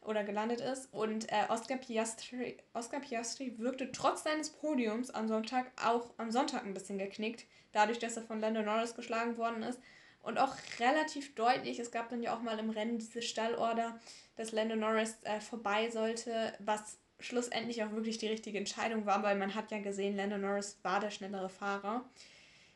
oder 0.00 0.24
gelandet 0.24 0.62
ist. 0.62 0.92
Und 0.94 1.30
äh, 1.30 1.44
Oscar, 1.50 1.76
Piastri, 1.76 2.56
Oscar 2.72 3.00
Piastri 3.00 3.58
wirkte 3.58 3.92
trotz 3.92 4.24
seines 4.24 4.50
Podiums 4.50 5.10
am 5.10 5.28
Sonntag 5.28 5.70
auch 5.84 6.14
am 6.16 6.30
Sonntag 6.30 6.64
ein 6.64 6.74
bisschen 6.74 6.96
geknickt, 6.96 7.44
dadurch, 7.72 7.98
dass 7.98 8.16
er 8.16 8.22
von 8.22 8.40
Lando 8.40 8.62
Norris 8.62 8.94
geschlagen 8.94 9.36
worden 9.36 9.62
ist. 9.62 9.78
Und 10.22 10.38
auch 10.38 10.56
relativ 10.80 11.34
deutlich, 11.34 11.78
es 11.78 11.90
gab 11.90 12.08
dann 12.08 12.22
ja 12.22 12.34
auch 12.34 12.42
mal 12.42 12.58
im 12.58 12.70
Rennen 12.70 12.98
diese 12.98 13.22
Stallorder, 13.22 14.00
dass 14.36 14.52
Lando 14.52 14.74
Norris 14.74 15.16
äh, 15.24 15.40
vorbei 15.40 15.90
sollte, 15.90 16.54
was 16.58 16.98
schlussendlich 17.20 17.82
auch 17.82 17.92
wirklich 17.92 18.18
die 18.18 18.28
richtige 18.28 18.58
Entscheidung 18.58 19.06
war, 19.06 19.22
weil 19.22 19.36
man 19.36 19.54
hat 19.54 19.70
ja 19.70 19.78
gesehen, 19.78 20.16
Lando 20.16 20.38
Norris 20.38 20.78
war 20.82 21.00
der 21.00 21.10
schnellere 21.10 21.48
Fahrer. 21.48 22.04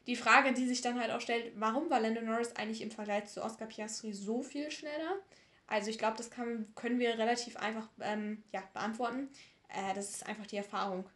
Die 0.06 0.16
Frage, 0.16 0.52
die 0.52 0.66
sich 0.66 0.80
dann 0.80 1.00
halt 1.00 1.12
auch 1.12 1.20
stellt, 1.20 1.52
warum 1.56 1.88
war 1.88 2.00
Lando 2.00 2.22
Norris 2.22 2.56
eigentlich 2.56 2.82
im 2.82 2.90
Vergleich 2.90 3.26
zu 3.26 3.42
Oscar 3.42 3.66
Piastri 3.66 4.12
so 4.12 4.42
viel 4.42 4.70
schneller? 4.70 5.20
Also 5.68 5.90
ich 5.90 5.98
glaube, 5.98 6.16
das 6.16 6.30
kann, 6.30 6.66
können 6.74 6.98
wir 6.98 7.18
relativ 7.18 7.56
einfach 7.56 7.88
ähm, 8.00 8.42
ja, 8.52 8.62
beantworten. 8.72 9.28
Äh, 9.68 9.94
das 9.94 10.10
ist 10.10 10.26
einfach 10.26 10.46
die 10.46 10.56
Erfahrung. 10.56 11.08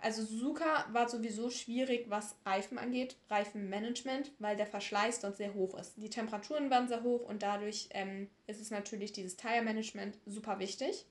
Also 0.00 0.22
Suzuka 0.22 0.86
war 0.92 1.08
sowieso 1.08 1.50
schwierig, 1.50 2.06
was 2.08 2.36
Reifen 2.46 2.78
angeht, 2.78 3.16
Reifenmanagement, 3.30 4.30
weil 4.38 4.56
der 4.56 4.66
Verschleiß 4.66 5.20
dort 5.20 5.36
sehr 5.36 5.54
hoch 5.54 5.76
ist. 5.76 5.94
Die 5.96 6.10
Temperaturen 6.10 6.70
waren 6.70 6.86
sehr 6.86 7.02
hoch 7.02 7.28
und 7.28 7.42
dadurch 7.42 7.88
ähm, 7.90 8.28
ist 8.46 8.60
es 8.60 8.70
natürlich 8.70 9.12
dieses 9.12 9.36
Tire 9.36 9.62
Management 9.62 10.16
super 10.24 10.60
wichtig. 10.60 11.06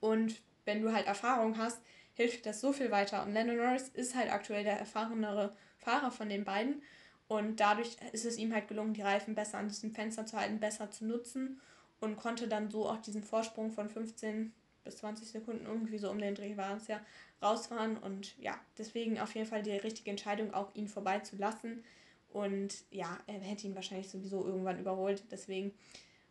Und 0.00 0.40
wenn 0.68 0.82
du 0.82 0.92
halt 0.92 1.06
Erfahrung 1.06 1.56
hast, 1.56 1.80
hilft 2.12 2.44
das 2.44 2.60
so 2.60 2.72
viel 2.74 2.90
weiter. 2.90 3.22
Und 3.24 3.32
Lando 3.32 3.54
Norris 3.54 3.88
ist 3.88 4.14
halt 4.14 4.30
aktuell 4.30 4.64
der 4.64 4.78
erfahrenere 4.78 5.56
Fahrer 5.78 6.10
von 6.10 6.28
den 6.28 6.44
beiden. 6.44 6.82
Und 7.26 7.58
dadurch 7.58 7.96
ist 8.12 8.26
es 8.26 8.36
ihm 8.36 8.52
halt 8.52 8.68
gelungen, 8.68 8.92
die 8.92 9.00
Reifen 9.00 9.34
besser 9.34 9.58
an 9.58 9.68
diesem 9.68 9.92
Fenster 9.92 10.26
zu 10.26 10.36
halten, 10.36 10.60
besser 10.60 10.90
zu 10.90 11.06
nutzen 11.06 11.60
und 12.00 12.16
konnte 12.16 12.48
dann 12.48 12.70
so 12.70 12.86
auch 12.86 12.98
diesen 12.98 13.22
Vorsprung 13.22 13.72
von 13.72 13.88
15 13.88 14.52
bis 14.84 14.98
20 14.98 15.28
Sekunden 15.28 15.64
irgendwie 15.64 15.98
so 15.98 16.10
um 16.10 16.18
den 16.18 16.34
Dreh 16.34 16.56
war 16.58 16.76
es 16.76 16.86
ja 16.86 17.00
rausfahren. 17.42 17.96
Und 17.96 18.36
ja, 18.38 18.54
deswegen 18.76 19.18
auf 19.18 19.34
jeden 19.34 19.46
Fall 19.46 19.62
die 19.62 19.72
richtige 19.72 20.10
Entscheidung, 20.10 20.52
auch 20.52 20.74
ihn 20.74 20.88
vorbeizulassen. 20.88 21.82
Und 22.30 22.84
ja, 22.90 23.18
er 23.26 23.40
hätte 23.40 23.66
ihn 23.66 23.74
wahrscheinlich 23.74 24.10
sowieso 24.10 24.44
irgendwann 24.44 24.80
überholt. 24.80 25.24
Deswegen. 25.30 25.72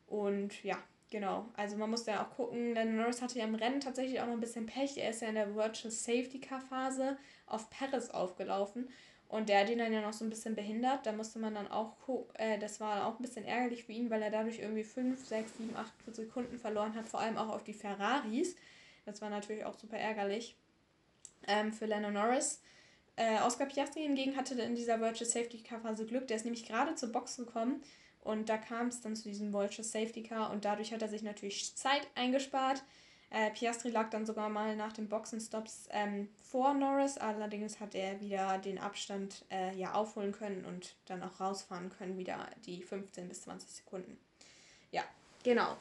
Und 0.05 0.63
ja, 0.63 0.77
Genau, 1.09 1.45
also 1.55 1.77
man 1.77 1.89
muss 1.89 2.05
ja 2.05 2.21
auch 2.21 2.35
gucken, 2.35 2.75
denn 2.75 2.97
Norris 2.97 3.21
hatte 3.21 3.39
ja 3.39 3.45
im 3.45 3.55
Rennen 3.55 3.79
tatsächlich 3.79 4.19
auch 4.19 4.25
noch 4.25 4.33
ein 4.33 4.41
bisschen 4.41 4.65
Pech. 4.65 4.97
Er 4.97 5.11
ist 5.11 5.21
ja 5.21 5.29
in 5.29 5.35
der 5.35 5.55
Virtual 5.55 5.89
Safety 5.89 6.39
Car 6.41 6.59
Phase 6.59 7.17
auf 7.45 7.69
Paris 7.69 8.09
aufgelaufen 8.09 8.89
und 9.29 9.47
der 9.47 9.61
hat 9.61 9.69
ihn 9.69 9.77
dann 9.77 9.93
ja 9.93 10.01
noch 10.01 10.11
so 10.11 10.25
ein 10.25 10.29
bisschen 10.29 10.55
behindert. 10.55 11.05
Da 11.05 11.13
musste 11.13 11.39
man 11.39 11.55
dann 11.55 11.69
auch 11.69 11.97
gucken, 11.99 12.35
äh, 12.35 12.59
das 12.59 12.81
war 12.81 13.07
auch 13.07 13.19
ein 13.19 13.21
bisschen 13.21 13.45
ärgerlich 13.45 13.85
für 13.85 13.93
ihn, 13.93 14.09
weil 14.09 14.21
er 14.21 14.31
dadurch 14.31 14.59
irgendwie 14.59 14.83
5, 14.83 15.25
6, 15.25 15.57
7, 15.57 15.75
8 15.77 16.15
Sekunden 16.15 16.59
verloren 16.59 16.93
hat, 16.93 17.07
vor 17.07 17.21
allem 17.21 17.37
auch 17.37 17.49
auf 17.49 17.63
die 17.63 17.73
Ferraris. 17.73 18.57
Das 19.05 19.21
war 19.21 19.29
natürlich 19.29 19.63
auch 19.63 19.75
super 19.75 19.97
ärgerlich 19.97 20.57
ähm, 21.47 21.71
für 21.71 21.85
Lando 21.85 22.11
Norris. 22.11 22.61
Äh, 23.15 23.41
Oscar 23.41 23.65
Piastri 23.65 24.01
hingegen 24.01 24.35
hatte 24.35 24.61
in 24.61 24.75
dieser 24.75 24.99
Virtual 24.99 25.29
Safety 25.29 25.63
Car 25.63 25.79
Phase 25.79 26.05
Glück. 26.05 26.27
Der 26.27 26.35
ist 26.35 26.43
nämlich 26.43 26.65
gerade 26.65 26.95
zur 26.95 27.13
Box 27.13 27.37
gekommen 27.37 27.81
und 28.21 28.49
da 28.49 28.57
kam 28.57 28.87
es 28.87 29.01
dann 29.01 29.15
zu 29.15 29.29
diesem 29.29 29.53
Virtual 29.53 29.83
Safety 29.83 30.23
Car 30.23 30.51
und 30.51 30.65
dadurch 30.65 30.93
hat 30.93 31.01
er 31.01 31.09
sich 31.09 31.23
natürlich 31.23 31.75
Zeit 31.75 32.07
eingespart. 32.15 32.83
Äh, 33.29 33.51
Piastri 33.51 33.89
lag 33.89 34.09
dann 34.09 34.25
sogar 34.25 34.49
mal 34.49 34.75
nach 34.77 34.93
den 34.93 35.09
Boxenstops 35.09 35.89
ähm, 35.91 36.29
vor 36.49 36.73
Norris, 36.73 37.17
allerdings 37.17 37.79
hat 37.81 37.93
er 37.93 38.21
wieder 38.21 38.57
den 38.57 38.79
Abstand 38.79 39.43
äh, 39.51 39.75
ja 39.75 39.93
aufholen 39.93 40.31
können 40.31 40.63
und 40.63 40.95
dann 41.05 41.21
auch 41.23 41.39
rausfahren 41.39 41.89
können, 41.89 42.17
wieder 42.17 42.49
die 42.65 42.81
15 42.83 43.27
bis 43.27 43.41
20 43.41 43.69
Sekunden. 43.69 44.17
Ja, 44.91 45.03
genau. 45.43 45.77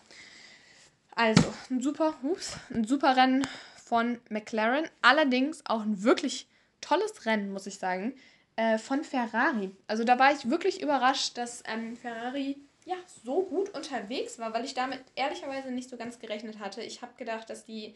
Also, 1.14 1.55
ein 1.70 1.81
super, 1.81 2.14
ups, 2.22 2.57
ein 2.70 2.85
super 2.85 3.16
Rennen 3.16 3.46
von 3.85 4.20
McLaren. 4.29 4.88
Allerdings 5.01 5.64
auch 5.66 5.83
ein 5.83 6.03
wirklich 6.03 6.49
tolles 6.81 7.27
Rennen, 7.27 7.53
muss 7.53 7.66
ich 7.66 7.79
sagen, 7.79 8.14
äh, 8.57 8.79
von 8.79 9.05
Ferrari. 9.05 9.71
Also 9.87 10.05
da 10.05 10.19
war 10.19 10.33
ich 10.33 10.51
wirklich 10.51 10.83
überrascht, 10.83 11.37
dass 11.38 11.62
ähm, 11.66 11.97
Ferrari 11.97 12.57
ja 12.85 12.97
so 13.25 13.42
gut 13.42 13.75
unterwegs 13.75 14.38
war, 14.38 14.55
weil 14.55 14.64
ich 14.64 14.75
damit 14.75 15.01
ehrlicherweise 15.14 15.71
nicht 15.71 15.90
so 15.90 15.97
ganz 15.97 16.19
gerechnet 16.19 16.59
hatte. 16.59 16.83
Ich 16.83 17.03
habe 17.03 17.12
gedacht, 17.16 17.51
dass 17.51 17.64
die 17.64 17.95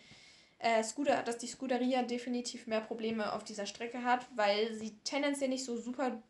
äh, 0.59 0.83
Scooter, 0.83 1.23
dass 1.23 1.39
die 1.39 1.47
Scuderia 1.47 2.03
definitiv 2.03 2.67
mehr 2.67 2.81
Probleme 2.81 3.33
auf 3.33 3.45
dieser 3.45 3.67
Strecke 3.67 4.05
hat, 4.05 4.27
weil 4.37 4.75
sie 4.75 4.99
tendenziell 5.05 5.49
nicht 5.49 5.65
so 5.65 5.77
super 5.77 6.23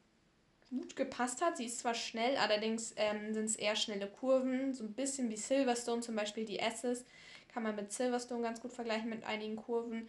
gut 0.70 0.94
gepasst 0.94 1.42
hat. 1.42 1.56
Sie 1.56 1.66
ist 1.66 1.80
zwar 1.80 1.94
schnell, 1.94 2.36
allerdings 2.36 2.94
ähm, 2.96 3.34
sind 3.34 3.46
es 3.46 3.56
eher 3.56 3.74
schnelle 3.74 4.06
Kurven, 4.06 4.72
so 4.72 4.84
ein 4.84 4.92
bisschen 4.92 5.28
wie 5.30 5.36
Silverstone, 5.36 6.00
zum 6.00 6.14
Beispiel 6.14 6.44
die 6.44 6.60
S's, 6.60 7.04
kann 7.52 7.64
man 7.64 7.74
mit 7.74 7.92
Silverstone 7.92 8.42
ganz 8.42 8.60
gut 8.60 8.72
vergleichen 8.72 9.10
mit 9.10 9.24
einigen 9.24 9.56
Kurven. 9.56 10.08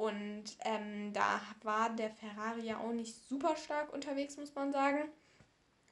Und 0.00 0.44
ähm, 0.64 1.12
da 1.12 1.42
war 1.62 1.90
der 1.90 2.08
Ferrari 2.08 2.62
ja 2.62 2.78
auch 2.78 2.92
nicht 2.92 3.14
super 3.28 3.54
stark 3.54 3.92
unterwegs, 3.92 4.38
muss 4.38 4.54
man 4.54 4.72
sagen. 4.72 5.10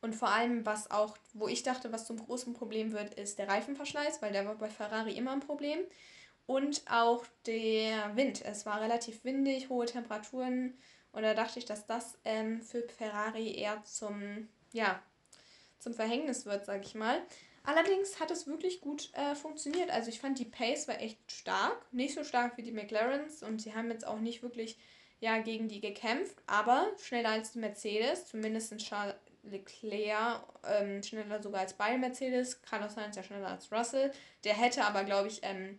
Und 0.00 0.14
vor 0.14 0.30
allem, 0.30 0.64
was 0.64 0.90
auch, 0.90 1.18
wo 1.34 1.46
ich 1.46 1.62
dachte, 1.62 1.92
was 1.92 2.06
zum 2.06 2.16
großen 2.16 2.54
Problem 2.54 2.92
wird, 2.92 3.12
ist 3.12 3.38
der 3.38 3.48
Reifenverschleiß, 3.48 4.22
weil 4.22 4.32
der 4.32 4.46
war 4.46 4.54
bei 4.54 4.70
Ferrari 4.70 5.12
immer 5.12 5.32
ein 5.32 5.40
Problem. 5.40 5.80
Und 6.46 6.82
auch 6.90 7.26
der 7.44 8.16
Wind. 8.16 8.42
Es 8.46 8.64
war 8.64 8.80
relativ 8.80 9.24
windig, 9.24 9.68
hohe 9.68 9.84
Temperaturen 9.84 10.78
und 11.12 11.22
da 11.22 11.34
dachte 11.34 11.58
ich, 11.58 11.66
dass 11.66 11.84
das 11.84 12.16
ähm, 12.24 12.62
für 12.62 12.88
Ferrari 12.88 13.56
eher 13.56 13.84
zum, 13.84 14.48
ja, 14.72 15.02
zum 15.80 15.92
Verhängnis 15.92 16.46
wird, 16.46 16.64
sag 16.64 16.82
ich 16.82 16.94
mal. 16.94 17.20
Allerdings 17.64 18.20
hat 18.20 18.30
es 18.30 18.46
wirklich 18.46 18.80
gut 18.80 19.10
äh, 19.14 19.34
funktioniert. 19.34 19.90
Also 19.90 20.08
ich 20.08 20.20
fand 20.20 20.38
die 20.38 20.44
Pace 20.44 20.88
war 20.88 21.00
echt 21.00 21.18
stark. 21.30 21.92
Nicht 21.92 22.14
so 22.14 22.24
stark 22.24 22.56
wie 22.56 22.62
die 22.62 22.72
McLarens 22.72 23.42
und 23.42 23.60
sie 23.60 23.74
haben 23.74 23.90
jetzt 23.90 24.06
auch 24.06 24.20
nicht 24.20 24.42
wirklich 24.42 24.78
ja, 25.20 25.38
gegen 25.38 25.68
die 25.68 25.80
gekämpft, 25.80 26.36
aber 26.46 26.88
schneller 27.02 27.30
als 27.30 27.52
die 27.52 27.58
Mercedes, 27.58 28.26
zumindest 28.26 28.70
in 28.72 28.78
Charles 28.78 29.16
Leclerc, 29.42 30.42
ähm, 30.64 31.02
schneller 31.02 31.42
sogar 31.42 31.60
als 31.60 31.72
beide 31.72 31.98
Mercedes. 31.98 32.62
Carlos 32.62 32.94
Sainz 32.94 33.16
ja 33.16 33.22
schneller 33.22 33.48
als 33.48 33.72
Russell. 33.72 34.12
Der 34.44 34.54
hätte 34.54 34.84
aber, 34.84 35.04
glaube 35.04 35.28
ich, 35.28 35.40
ähm, 35.42 35.78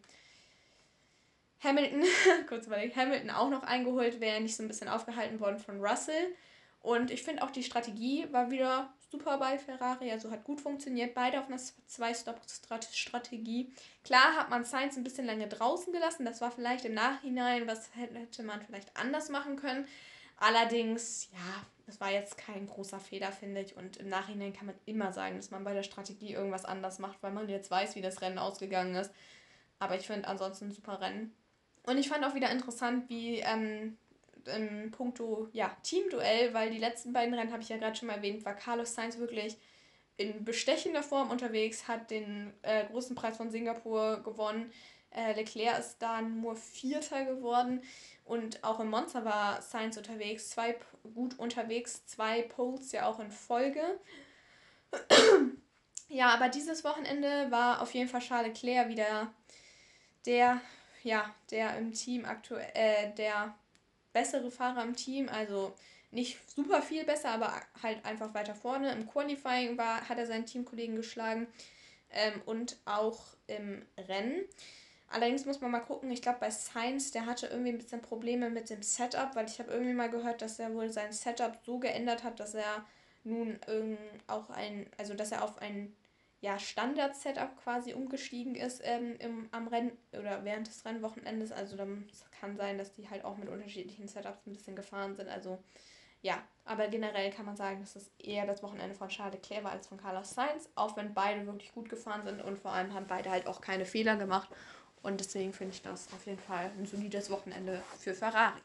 Hamilton, 1.64 2.04
kurz 2.48 2.68
überlegt, 2.68 2.96
Hamilton 2.96 3.30
auch 3.30 3.50
noch 3.50 3.64
eingeholt, 3.64 4.20
wäre 4.20 4.42
nicht 4.42 4.56
so 4.56 4.64
ein 4.64 4.68
bisschen 4.68 4.88
aufgehalten 4.88 5.40
worden 5.40 5.60
von 5.60 5.84
Russell. 5.84 6.36
Und 6.82 7.12
ich 7.12 7.24
finde 7.24 7.44
auch 7.44 7.52
die 7.52 7.64
Strategie 7.64 8.28
war 8.32 8.52
wieder 8.52 8.94
super 9.12 9.38
bei 9.38 9.58
Ferrari, 9.58 10.12
also 10.12 10.32
hat 10.32 10.44
gut 10.44 10.62
funktioniert. 10.62 11.14
Beide 11.14 11.40
auf 11.40 11.48
einer 11.48 11.58
Zwei-Stop-Strategie. 11.58 13.72
Klar 14.04 14.36
hat 14.38 14.50
man 14.50 14.64
Sainz 14.64 14.98
ein 14.98 15.04
bisschen 15.04 15.26
lange 15.26 15.48
draußen 15.48 15.92
gelassen, 15.92 16.26
das 16.26 16.42
war 16.42 16.52
vielleicht 16.52 16.86
im 16.86 16.94
Nachhinein, 16.94 17.68
was 17.68 17.90
hätte 17.96 18.44
man 18.44 18.62
vielleicht 18.62 18.96
anders 18.96 19.30
machen 19.30 19.56
können. 19.56 19.88
Allerdings, 20.38 21.30
ja, 21.34 21.66
das 21.86 22.00
war 22.00 22.12
jetzt 22.12 22.38
kein 22.38 22.68
großer 22.68 23.00
Fehler, 23.00 23.32
finde 23.32 23.62
ich. 23.62 23.76
Und 23.76 23.98
im 23.98 24.08
Nachhinein 24.08 24.54
kann 24.54 24.68
man 24.68 24.76
immer 24.86 25.12
sagen, 25.12 25.36
dass 25.36 25.52
man 25.52 25.64
bei 25.64 25.74
der 25.74 25.84
Strategie 25.84 26.34
irgendwas 26.34 26.64
anders 26.64 27.00
macht, 27.00 27.22
weil 27.22 27.32
man 27.32 27.50
jetzt 27.50 27.70
weiß, 27.70 27.96
wie 27.96 28.02
das 28.02 28.22
Rennen 28.22 28.38
ausgegangen 28.38 28.96
ist. 28.96 29.12
Aber 29.80 29.96
ich 29.96 30.08
finde 30.08 30.28
ansonsten 30.28 30.66
ein 30.66 30.72
super 30.72 31.02
Rennen. 31.02 31.36
Und 31.84 31.98
ich 31.98 32.10
fand 32.10 32.24
auch 32.24 32.36
wieder 32.36 32.52
interessant, 32.52 33.10
wie 33.10 33.40
ähm, 33.40 33.98
im 34.56 34.92
Punkto 34.92 35.48
ja, 35.54 35.76
Teamduell, 35.84 36.54
weil 36.54 36.70
die 36.72 36.78
letzten 36.78 37.14
beiden 37.14 37.34
Rennen, 37.34 37.52
habe 37.52 37.62
ich 37.62 37.70
ja 37.70 37.78
gerade 37.78 37.96
schon 37.96 38.08
mal 38.08 38.16
erwähnt, 38.16 38.46
war 38.46 38.56
Carlos 38.56 38.94
Sainz 38.94 39.18
wirklich 39.18 39.58
in 40.18 40.44
bestechender 40.44 41.04
Form 41.04 41.32
unterwegs, 41.32 41.88
hat 41.88 42.12
den 42.12 42.54
äh, 42.62 42.86
großen 42.88 43.16
Preis 43.16 43.38
von 43.38 43.52
Singapur 43.52 44.22
gewonnen. 44.24 44.72
Äh, 45.12 45.34
Leclerc 45.34 45.80
ist 45.80 45.98
da 46.00 46.22
nur 46.22 46.56
Vierter 46.56 47.26
geworden. 47.26 47.82
Und 48.26 48.64
auch 48.64 48.80
im 48.80 48.90
Monza 48.90 49.26
war 49.26 49.62
Sainz 49.62 49.98
unterwegs, 49.98 50.50
zwei 50.50 50.76
gut 51.16 51.40
unterwegs, 51.40 52.06
zwei 52.06 52.44
Poles 52.44 52.92
ja 52.92 53.08
auch 53.08 53.20
in 53.20 53.32
Folge. 53.32 53.82
ja, 56.10 56.30
aber 56.30 56.50
dieses 56.50 56.84
Wochenende 56.84 57.50
war 57.50 57.82
auf 57.82 57.94
jeden 57.94 58.10
Fall 58.10 58.22
Charles 58.22 58.62
Leclerc 58.62 58.90
wieder 58.90 59.34
der 60.26 60.62
ja, 61.04 61.34
der 61.52 61.78
im 61.78 61.94
Team 61.94 62.26
aktuell, 62.26 62.70
äh, 62.74 63.14
der 63.16 63.56
bessere 64.20 64.52
Fahrer 64.52 64.84
im 64.84 64.96
Team, 64.96 65.30
also 65.30 65.74
nicht 66.12 66.38
super 66.54 66.82
viel 66.82 67.06
besser, 67.06 67.30
aber 67.30 67.54
halt 67.82 68.04
einfach 68.04 68.34
weiter 68.34 68.54
vorne. 68.54 68.92
Im 68.92 69.08
Qualifying 69.08 69.78
war, 69.78 70.10
hat 70.10 70.18
er 70.18 70.28
seinen 70.28 70.46
Teamkollegen 70.46 70.98
geschlagen 70.98 71.48
ähm, 72.12 72.42
und 72.46 72.78
auch 72.84 73.20
im 73.48 73.86
Rennen. 73.98 74.44
Allerdings 75.08 75.46
muss 75.46 75.62
man 75.62 75.72
mal 75.72 75.80
gucken, 75.80 76.12
ich 76.12 76.22
glaube 76.22 76.40
bei 76.40 76.52
Sainz, 76.52 77.12
der 77.12 77.26
hatte 77.26 77.48
irgendwie 77.48 77.70
ein 77.70 77.78
bisschen 77.78 78.02
Probleme 78.02 78.50
mit 78.50 78.70
dem 78.70 78.84
Setup, 78.84 79.36
weil 79.36 79.48
ich 79.48 79.60
habe 79.60 79.72
irgendwie 79.72 79.94
mal 79.94 80.10
gehört, 80.10 80.42
dass 80.42 80.60
er 80.60 80.74
wohl 80.74 80.90
sein 80.90 81.14
Setup 81.14 81.58
so 81.66 81.80
geändert 81.80 82.24
hat, 82.24 82.40
dass 82.40 82.54
er 82.54 82.86
nun 83.24 83.60
auch 84.28 84.50
ein, 84.50 84.86
also 84.98 85.14
dass 85.14 85.32
er 85.32 85.44
auf 85.44 85.62
ein 85.62 85.96
ja, 86.42 86.58
Standard-Setup 86.58 87.58
quasi 87.64 87.94
umgestiegen 87.94 88.56
ist 88.56 88.82
ähm, 88.84 89.16
im, 89.20 89.50
am 89.52 89.68
Rennen 89.68 89.92
oder 90.14 90.46
während 90.46 90.68
des 90.68 90.86
Rennwochenendes. 90.86 91.52
Also 91.52 91.76
dann 91.76 92.10
kann 92.40 92.56
sein, 92.56 92.78
dass 92.78 92.94
die 92.94 93.10
halt 93.10 93.26
auch 93.26 93.38
mit 93.38 93.50
unterschiedlichen 93.50 94.08
Setups 94.08 94.48
ein 94.48 94.54
bisschen 94.54 94.76
gefahren 94.76 95.16
sind. 95.16 95.28
Also 95.28 95.60
ja, 96.22 96.42
aber 96.66 96.88
generell 96.88 97.32
kann 97.32 97.46
man 97.46 97.56
sagen, 97.56 97.80
dass 97.82 97.96
es 97.96 98.12
eher 98.20 98.46
das 98.46 98.62
Wochenende 98.62 98.96
von 98.96 99.10
Charles 99.10 99.36
Leclerc 99.36 99.64
war 99.64 99.72
als 99.72 99.88
von 99.88 99.98
Carlos 99.98 100.34
Sainz, 100.34 100.70
auch 100.76 100.98
wenn 100.98 101.14
beide 101.14 101.46
wirklich 101.46 101.74
gut 101.74 101.90
gefahren 101.90 102.24
sind 102.26 102.42
und 102.42 102.60
vor 102.60 102.72
allem 102.72 102.94
haben 102.94 103.08
beide 103.08 103.32
halt 103.32 103.48
auch 103.48 103.62
keine 103.62 103.86
Fehler 103.86 104.16
gemacht. 104.18 104.50
Und 105.02 105.20
deswegen 105.20 105.54
finde 105.54 105.74
ich 105.76 105.82
das 105.82 106.12
auf 106.14 106.26
jeden 106.26 106.40
Fall 106.40 106.72
ein 106.78 106.86
solides 106.86 107.30
Wochenende 107.30 107.82
für 107.98 108.14
Ferrari. 108.14 108.60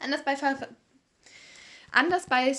Anders 0.00 0.24
bei, 0.24 0.36
Fer 0.36 0.68
Anders, 1.90 2.26
bei 2.26 2.54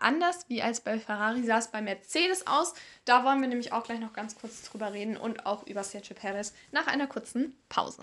anders 0.00 0.48
wie 0.48 0.62
als 0.62 0.80
bei 0.80 0.98
Ferrari 0.98 1.42
sah 1.42 1.58
es 1.58 1.68
bei 1.68 1.82
Mercedes 1.82 2.46
aus. 2.46 2.72
Da 3.04 3.24
wollen 3.24 3.40
wir 3.40 3.48
nämlich 3.48 3.72
auch 3.72 3.84
gleich 3.84 4.00
noch 4.00 4.14
ganz 4.14 4.36
kurz 4.36 4.62
drüber 4.62 4.92
reden 4.92 5.16
und 5.16 5.44
auch 5.44 5.66
über 5.66 5.84
Sergio 5.84 6.16
Perez 6.16 6.54
nach 6.72 6.86
einer 6.86 7.06
kurzen 7.06 7.56
Pause. 7.68 8.02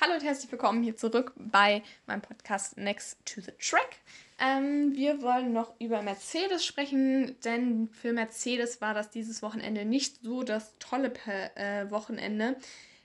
Hallo 0.00 0.14
und 0.14 0.22
herzlich 0.22 0.50
willkommen 0.50 0.82
hier 0.82 0.96
zurück 0.96 1.32
bei 1.36 1.82
meinem 2.06 2.20
Podcast 2.20 2.76
Next 2.76 3.24
to 3.24 3.40
the 3.40 3.52
Track. 3.52 4.00
Ähm, 4.38 4.94
wir 4.94 5.22
wollen 5.22 5.52
noch 5.52 5.72
über 5.80 6.02
Mercedes 6.02 6.66
sprechen, 6.66 7.38
denn 7.44 7.88
für 7.88 8.12
Mercedes 8.12 8.80
war 8.80 8.92
das 8.92 9.10
dieses 9.10 9.42
Wochenende 9.42 9.84
nicht 9.86 10.22
so 10.22 10.42
das 10.42 10.74
tolle 10.78 11.12
äh, 11.54 11.90
Wochenende. 11.90 12.56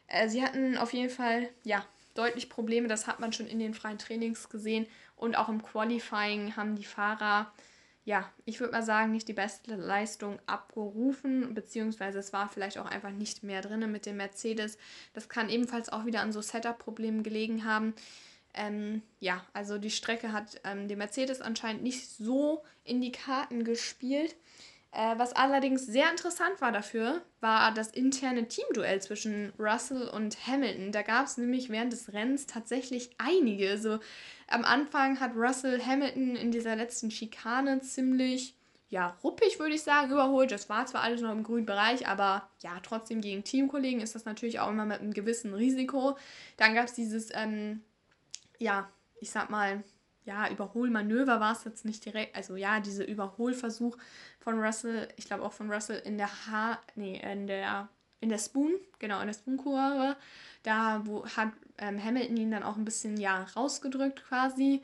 Äh, 0.07 0.27
sie 0.27 0.43
hatten 0.43 0.77
auf 0.77 0.91
jeden 0.91 1.11
Fall 1.11 1.49
ja 1.63 1.85
deutlich 2.15 2.49
Probleme, 2.49 2.87
das 2.87 3.07
hat 3.07 3.19
man 3.19 3.31
schon 3.31 3.47
in 3.47 3.59
den 3.59 3.75
freien 3.75 3.99
Trainings 3.99 4.49
gesehen 4.49 4.87
und 5.17 5.35
auch 5.35 5.49
im 5.49 5.61
Qualifying 5.61 6.55
haben 6.55 6.75
die 6.75 6.85
Fahrer, 6.85 7.51
ja, 8.05 8.31
ich 8.45 8.59
würde 8.59 8.71
mal 8.71 8.83
sagen, 8.83 9.11
nicht 9.11 9.27
die 9.27 9.33
beste 9.33 9.75
Leistung 9.75 10.39
abgerufen, 10.45 11.53
beziehungsweise 11.53 12.19
es 12.19 12.31
war 12.31 12.47
vielleicht 12.47 12.77
auch 12.77 12.85
einfach 12.85 13.09
nicht 13.09 13.43
mehr 13.43 13.61
drin 13.61 13.91
mit 13.91 14.05
dem 14.05 14.17
Mercedes. 14.17 14.77
Das 15.13 15.27
kann 15.27 15.49
ebenfalls 15.49 15.89
auch 15.89 16.05
wieder 16.05 16.21
an 16.21 16.31
so 16.31 16.41
Setup-Problemen 16.41 17.23
gelegen 17.23 17.65
haben. 17.65 17.95
Ähm, 18.53 19.01
ja, 19.19 19.43
also 19.53 19.77
die 19.77 19.91
Strecke 19.91 20.31
hat 20.31 20.61
ähm, 20.63 20.87
dem 20.87 20.99
Mercedes 20.99 21.41
anscheinend 21.41 21.83
nicht 21.83 22.09
so 22.09 22.63
in 22.83 23.01
die 23.01 23.11
Karten 23.11 23.63
gespielt. 23.63 24.35
Äh, 24.97 25.19
was 25.19 25.33
allerdings 25.33 25.85
sehr 25.85 26.09
interessant 26.09 26.59
war 26.59 26.71
dafür, 26.71 27.21
war 27.39 27.71
das 27.71 27.91
interne 27.91 28.47
Teamduell 28.47 28.99
zwischen 28.99 29.53
Russell 29.59 30.07
und 30.07 30.47
Hamilton. 30.47 30.91
Da 30.91 31.03
gab 31.03 31.27
es 31.27 31.37
nämlich 31.37 31.69
während 31.69 31.93
des 31.93 32.13
Rennens 32.13 32.47
tatsächlich 32.47 33.11
einige. 33.19 33.77
So, 33.77 33.99
am 34.47 34.65
Anfang 34.65 35.19
hat 35.19 35.35
Russell 35.35 35.79
Hamilton 35.85 36.35
in 36.35 36.49
dieser 36.49 36.75
letzten 36.75 37.11
Schikane 37.11 37.79
ziemlich, 37.81 38.55
ja, 38.89 39.15
ruppig 39.23 39.59
würde 39.59 39.75
ich 39.75 39.83
sagen, 39.83 40.11
überholt. 40.11 40.51
Das 40.51 40.67
war 40.67 40.87
zwar 40.87 41.03
alles 41.03 41.21
noch 41.21 41.31
im 41.31 41.43
grünen 41.43 41.67
Bereich, 41.67 42.07
aber 42.07 42.49
ja, 42.63 42.79
trotzdem 42.81 43.21
gegen 43.21 43.43
Teamkollegen 43.43 44.01
ist 44.01 44.15
das 44.15 44.25
natürlich 44.25 44.59
auch 44.61 44.71
immer 44.71 44.85
mit 44.85 44.99
einem 44.99 45.13
gewissen 45.13 45.53
Risiko. 45.53 46.17
Dann 46.57 46.73
gab 46.73 46.85
es 46.85 46.93
dieses, 46.93 47.29
ähm, 47.35 47.83
ja, 48.57 48.89
ich 49.21 49.29
sag 49.29 49.51
mal, 49.51 49.83
ja, 50.27 50.49
Überholmanöver 50.49 51.39
war 51.39 51.53
es 51.53 51.63
jetzt 51.63 51.85
nicht 51.85 52.05
direkt, 52.05 52.35
also 52.35 52.55
ja, 52.57 52.79
dieser 52.81 53.07
Überholversuch 53.07 53.97
von 54.39 54.59
Russell, 54.59 55.07
ich 55.15 55.25
glaube 55.25 55.43
auch 55.43 55.53
von 55.53 55.71
Russell 55.71 56.01
in 56.05 56.17
der 56.17 56.29
H, 56.47 56.77
nee, 56.95 57.19
in 57.19 57.47
der 57.47 57.89
in 58.19 58.29
der 58.29 58.39
Spoon, 58.39 58.73
genau, 58.99 59.21
in 59.21 59.27
der 59.27 59.33
Spoon-Kurve. 59.33 60.15
Da 60.63 61.01
wo, 61.05 61.25
hat 61.25 61.49
ähm, 61.77 62.03
Hamilton 62.03 62.37
ihn 62.37 62.51
dann 62.51 62.63
auch 62.63 62.75
ein 62.75 62.83
bisschen 62.83 63.17
ja, 63.17 63.43
rausgedrückt 63.55 64.23
quasi. 64.27 64.81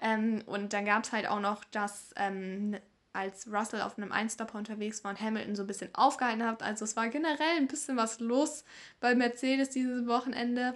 Ähm, 0.00 0.42
und 0.46 0.72
dann 0.72 0.84
gab 0.84 1.04
es 1.04 1.12
halt 1.12 1.28
auch 1.28 1.38
noch 1.38 1.62
das, 1.70 2.12
ähm, 2.16 2.76
als 3.12 3.46
Russell 3.46 3.82
auf 3.82 3.98
einem 3.98 4.10
Einstopper 4.10 4.58
unterwegs 4.58 5.04
war 5.04 5.12
und 5.12 5.20
Hamilton 5.20 5.54
so 5.54 5.62
ein 5.62 5.68
bisschen 5.68 5.94
aufgehalten 5.94 6.44
hat. 6.44 6.62
Also 6.62 6.84
es 6.84 6.96
war 6.96 7.08
generell 7.08 7.56
ein 7.56 7.68
bisschen 7.68 7.96
was 7.96 8.18
los 8.18 8.64
bei 9.00 9.14
Mercedes 9.14 9.70
dieses 9.70 10.06
Wochenende. 10.08 10.74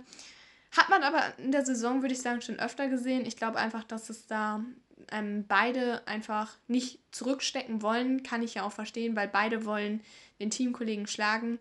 Hat 0.77 0.89
man 0.91 1.03
aber 1.03 1.23
in 1.39 1.53
der 1.53 1.65
Saison, 1.65 2.03
würde 2.03 2.15
ich 2.15 2.21
sagen, 2.21 2.43
schon 2.43 2.59
öfter 2.59 2.89
gesehen. 2.89 3.25
Ich 3.25 3.37
glaube 3.37 3.59
einfach, 3.59 3.85
dass 3.85 4.11
es 4.11 4.27
da 4.27 4.63
ähm, 5.11 5.45
beide 5.47 6.07
einfach 6.07 6.55
nicht 6.69 6.99
zurückstecken 7.13 7.83
wollen, 7.83 8.23
kann 8.23 8.43
ich 8.43 8.55
ja 8.55 8.63
auch 8.65 8.73
verstehen, 8.73 9.17
weil 9.17 9.29
beide 9.29 9.65
wollen 9.65 10.01
den 10.41 10.51
Teamkollegen 10.51 11.07
schlagen. 11.07 11.59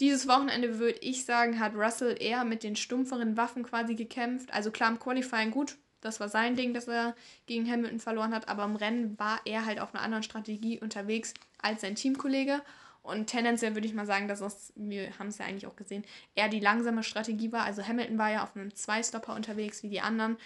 Dieses 0.00 0.28
Wochenende 0.28 0.78
würde 0.78 0.98
ich 1.00 1.24
sagen, 1.24 1.58
hat 1.58 1.74
Russell 1.74 2.16
eher 2.20 2.44
mit 2.44 2.62
den 2.62 2.76
stumpferen 2.76 3.36
Waffen 3.36 3.62
quasi 3.62 3.94
gekämpft. 3.94 4.52
Also 4.52 4.70
klar 4.70 4.90
im 4.90 4.98
Qualifying 4.98 5.50
gut, 5.50 5.76
das 6.00 6.20
war 6.20 6.28
sein 6.28 6.54
Ding, 6.54 6.74
dass 6.74 6.88
er 6.88 7.14
gegen 7.46 7.70
Hamilton 7.70 8.00
verloren 8.00 8.34
hat, 8.34 8.48
aber 8.48 8.64
im 8.64 8.76
Rennen 8.76 9.18
war 9.18 9.40
er 9.44 9.64
halt 9.64 9.80
auf 9.80 9.94
einer 9.94 10.02
anderen 10.02 10.22
Strategie 10.22 10.78
unterwegs 10.78 11.34
als 11.62 11.80
sein 11.80 11.94
Teamkollege. 11.94 12.60
Und 13.06 13.26
tendenziell 13.26 13.74
würde 13.74 13.86
ich 13.86 13.94
mal 13.94 14.06
sagen, 14.06 14.28
dass 14.28 14.40
es, 14.40 14.72
wir 14.74 15.18
haben 15.18 15.28
es 15.28 15.38
ja 15.38 15.46
eigentlich 15.46 15.66
auch 15.66 15.76
gesehen, 15.76 16.04
eher 16.34 16.48
die 16.48 16.60
langsame 16.60 17.02
Strategie 17.02 17.52
war. 17.52 17.64
Also 17.64 17.86
Hamilton 17.86 18.18
war 18.18 18.30
ja 18.30 18.42
auf 18.42 18.56
einem 18.56 18.74
Zwei-Stopper 18.74 19.34
unterwegs 19.34 19.82
wie 19.82 19.88
die 19.88 20.00
anderen 20.00 20.36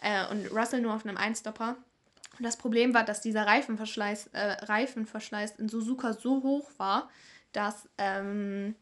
äh, 0.00 0.26
und 0.30 0.46
Russell 0.52 0.80
nur 0.80 0.94
auf 0.94 1.04
einem 1.04 1.16
Ein-Stopper. 1.16 1.76
Und 2.38 2.44
das 2.44 2.56
Problem 2.56 2.94
war, 2.94 3.04
dass 3.04 3.20
dieser 3.20 3.46
Reifenverschleiß, 3.46 4.28
äh, 4.32 4.64
Reifenverschleiß 4.64 5.56
in 5.56 5.68
Suzuka 5.68 6.12
so 6.12 6.42
hoch 6.42 6.70
war, 6.78 7.10
dass 7.52 7.88
ähm, 7.98 8.74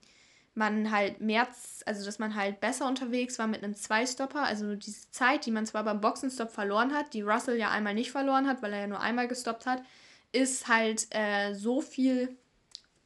man 0.55 0.91
halt 0.91 1.21
mehr, 1.21 1.49
also 1.87 2.05
dass 2.05 2.19
man 2.19 2.35
halt 2.35 2.61
besser 2.61 2.87
unterwegs 2.87 3.39
war 3.39 3.47
mit 3.47 3.63
einem 3.63 3.75
Zwei-Stopper. 3.75 4.43
Also 4.43 4.75
diese 4.75 5.11
Zeit, 5.11 5.47
die 5.47 5.51
man 5.51 5.67
zwar 5.67 5.85
beim 5.85 6.01
Boxenstopp 6.01 6.51
verloren 6.51 6.93
hat, 6.95 7.15
die 7.15 7.23
Russell 7.23 7.57
ja 7.57 7.71
einmal 7.71 7.95
nicht 7.95 8.11
verloren 8.11 8.47
hat, 8.47 8.63
weil 8.63 8.73
er 8.73 8.81
ja 8.81 8.87
nur 8.87 9.01
einmal 9.01 9.29
gestoppt 9.29 9.67
hat, 9.67 9.83
ist 10.33 10.69
halt 10.69 11.07
äh, 11.11 11.55
so 11.55 11.81
viel 11.81 12.37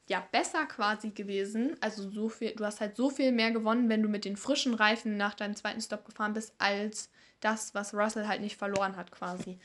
ja, 0.09 0.27
besser 0.31 0.67
quasi 0.67 1.11
gewesen. 1.11 1.77
Also 1.81 2.11
so 2.11 2.29
viel, 2.29 2.55
du 2.55 2.65
hast 2.65 2.81
halt 2.81 2.97
so 2.97 3.11
viel 3.11 3.33
mehr 3.33 3.51
gewonnen, 3.51 3.89
wenn 3.89 4.03
du 4.03 4.09
mit 4.09 4.25
den 4.25 4.37
frischen 4.37 4.75
Reifen 4.75 5.17
nach 5.17 5.35
deinem 5.35 5.57
zweiten 5.57 5.81
Stop 5.81 6.05
gefahren 6.05 6.33
bist, 6.33 6.55
als 6.59 7.11
das, 7.41 7.75
was 7.75 7.93
Russell 7.93 8.29
halt 8.29 8.41
nicht 8.41 8.57
verloren 8.57 8.97
hat 8.97 9.11
quasi. 9.11 9.59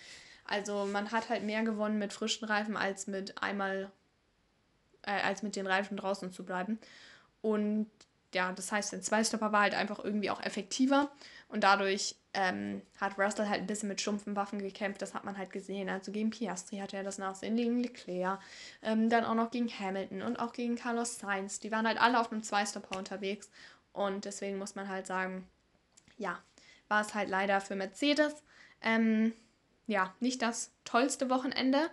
Also 0.45 0.85
man 0.85 1.11
hat 1.11 1.29
halt 1.29 1.43
mehr 1.43 1.63
gewonnen 1.63 1.99
mit 1.99 2.11
frischen 2.11 2.45
Reifen, 2.47 2.75
als 2.75 3.07
mit 3.07 3.41
einmal, 3.41 3.91
äh, 5.03 5.21
als 5.21 5.43
mit 5.43 5.55
den 5.55 5.67
Reifen 5.67 5.95
draußen 5.95 6.31
zu 6.31 6.43
bleiben. 6.43 6.79
Und 7.41 7.89
ja, 8.33 8.51
das 8.51 8.71
heißt, 8.71 8.93
der 8.93 9.01
Zweistopper 9.01 9.51
war 9.51 9.61
halt 9.61 9.75
einfach 9.75 10.03
irgendwie 10.03 10.29
auch 10.29 10.41
effektiver 10.41 11.11
und 11.49 11.63
dadurch 11.63 12.15
ähm, 12.33 12.81
hat 12.99 13.17
Russell 13.17 13.49
halt 13.49 13.61
ein 13.61 13.67
bisschen 13.67 13.89
mit 13.89 13.99
stumpfen 13.99 14.35
Waffen 14.35 14.59
gekämpft, 14.59 15.01
das 15.01 15.13
hat 15.13 15.25
man 15.25 15.37
halt 15.37 15.51
gesehen. 15.51 15.89
Also 15.89 16.11
gegen 16.11 16.29
Piastri 16.29 16.77
hatte 16.77 16.97
er 16.97 17.03
das 17.03 17.17
Nachsehen, 17.17 17.57
gegen 17.57 17.81
Leclerc, 17.81 18.39
ähm, 18.81 19.09
dann 19.09 19.25
auch 19.25 19.35
noch 19.35 19.51
gegen 19.51 19.67
Hamilton 19.67 20.21
und 20.21 20.39
auch 20.39 20.53
gegen 20.53 20.75
Carlos 20.75 21.19
Sainz. 21.19 21.59
Die 21.59 21.71
waren 21.71 21.87
halt 21.87 21.99
alle 21.99 22.19
auf 22.19 22.31
einem 22.31 22.43
Zweistopper 22.43 22.97
unterwegs 22.97 23.49
und 23.91 24.25
deswegen 24.25 24.57
muss 24.57 24.75
man 24.75 24.87
halt 24.87 25.07
sagen, 25.07 25.47
ja, 26.17 26.39
war 26.87 27.01
es 27.01 27.13
halt 27.13 27.29
leider 27.29 27.59
für 27.59 27.75
Mercedes, 27.75 28.43
ähm, 28.81 29.33
ja, 29.87 30.13
nicht 30.19 30.41
das 30.41 30.71
tollste 30.85 31.29
Wochenende. 31.29 31.89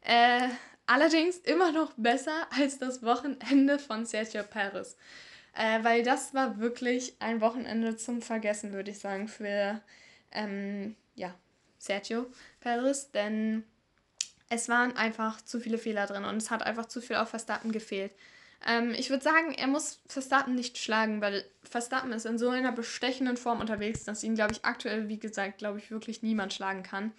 Äh, 0.00 0.48
allerdings 0.86 1.36
immer 1.38 1.70
noch 1.70 1.92
besser 1.96 2.46
als 2.50 2.78
das 2.78 3.02
Wochenende 3.02 3.78
von 3.78 4.06
Sergio 4.06 4.42
Perez. 4.42 4.96
Äh, 5.54 5.82
weil 5.82 6.02
das 6.02 6.34
war 6.34 6.58
wirklich 6.58 7.16
ein 7.20 7.40
Wochenende 7.40 7.96
zum 7.96 8.22
Vergessen, 8.22 8.72
würde 8.72 8.90
ich 8.90 8.98
sagen, 8.98 9.28
für 9.28 9.80
ähm, 10.32 10.96
ja, 11.14 11.34
Sergio 11.78 12.26
Perez. 12.60 13.10
Denn 13.10 13.64
es 14.48 14.68
waren 14.68 14.96
einfach 14.96 15.40
zu 15.42 15.60
viele 15.60 15.78
Fehler 15.78 16.06
drin 16.06 16.24
und 16.24 16.36
es 16.36 16.50
hat 16.50 16.62
einfach 16.62 16.86
zu 16.86 17.00
viel 17.00 17.16
auf 17.16 17.30
Verstappen 17.30 17.72
gefehlt. 17.72 18.12
Ähm, 18.66 18.94
ich 18.96 19.10
würde 19.10 19.22
sagen, 19.22 19.52
er 19.54 19.66
muss 19.66 20.00
Verstappen 20.06 20.54
nicht 20.54 20.78
schlagen, 20.78 21.20
weil 21.20 21.44
Verstappen 21.62 22.12
ist 22.12 22.26
in 22.26 22.38
so 22.38 22.48
einer 22.50 22.72
bestechenden 22.72 23.36
Form 23.36 23.60
unterwegs, 23.60 24.04
dass 24.04 24.24
ihn, 24.24 24.34
glaube 24.34 24.52
ich, 24.52 24.64
aktuell, 24.64 25.08
wie 25.08 25.18
gesagt, 25.18 25.58
glaube 25.58 25.78
ich, 25.78 25.90
wirklich 25.90 26.22
niemand 26.22 26.52
schlagen 26.52 26.82
kann. 26.82 27.12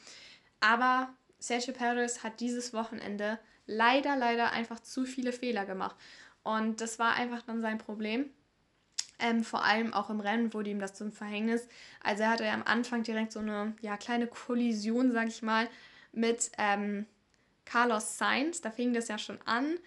Aber 0.60 1.10
Sergio 1.40 1.74
Perez 1.74 2.24
hat 2.24 2.42
dieses 2.42 2.74
Wochenende 2.74 3.40
leider, 3.66 4.18
leider 4.18 4.52
einfach 4.52 4.80
zu 4.82 5.06
viele 5.06 5.32
Fehler 5.32 5.66
gemacht. 5.66 5.96
Und 6.44 6.82
das 6.82 7.00
war 7.00 7.14
einfach 7.16 7.42
dann 7.44 7.62
sein 7.62 7.78
Problem. 7.78 8.30
Ähm, 9.20 9.44
vor 9.44 9.64
allem 9.66 9.94
auch 9.94 10.10
im 10.10 10.22
Rennen 10.22 10.54
wurde 10.54 10.70
ihm 10.70 10.80
das 10.80 10.94
zum 10.94 11.12
Verhängnis. 11.12 11.68
Also 12.02 12.24
er 12.24 12.30
hatte 12.32 12.46
ja 12.46 12.54
am 12.54 12.64
Anfang 12.64 13.04
direkt 13.04 13.34
so 13.34 13.40
eine 13.40 13.74
ja, 13.82 13.98
kleine 13.98 14.28
Kollision, 14.28 15.12
sag 15.12 15.28
ich 15.28 15.42
mal, 15.42 15.68
mit 16.14 16.52
ähm, 16.58 17.06
Carlos 17.66 18.18
Sainz. 18.18 18.62
Da 18.62 18.72
fing 18.72 18.94
das 18.94 19.10
ja 19.10 19.18
schon 19.18 19.40
an. 19.46 19.78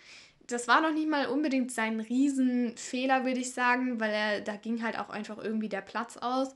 Das 0.46 0.68
war 0.68 0.82
noch 0.82 0.92
nicht 0.92 1.08
mal 1.08 1.26
unbedingt 1.26 1.72
sein 1.72 2.00
Riesenfehler, 2.00 3.24
würde 3.24 3.40
ich 3.40 3.54
sagen, 3.54 4.00
weil 4.00 4.12
er, 4.12 4.40
da 4.42 4.56
ging 4.56 4.82
halt 4.82 4.98
auch 4.98 5.08
einfach 5.08 5.38
irgendwie 5.38 5.68
der 5.70 5.80
Platz 5.80 6.18
aus. 6.18 6.54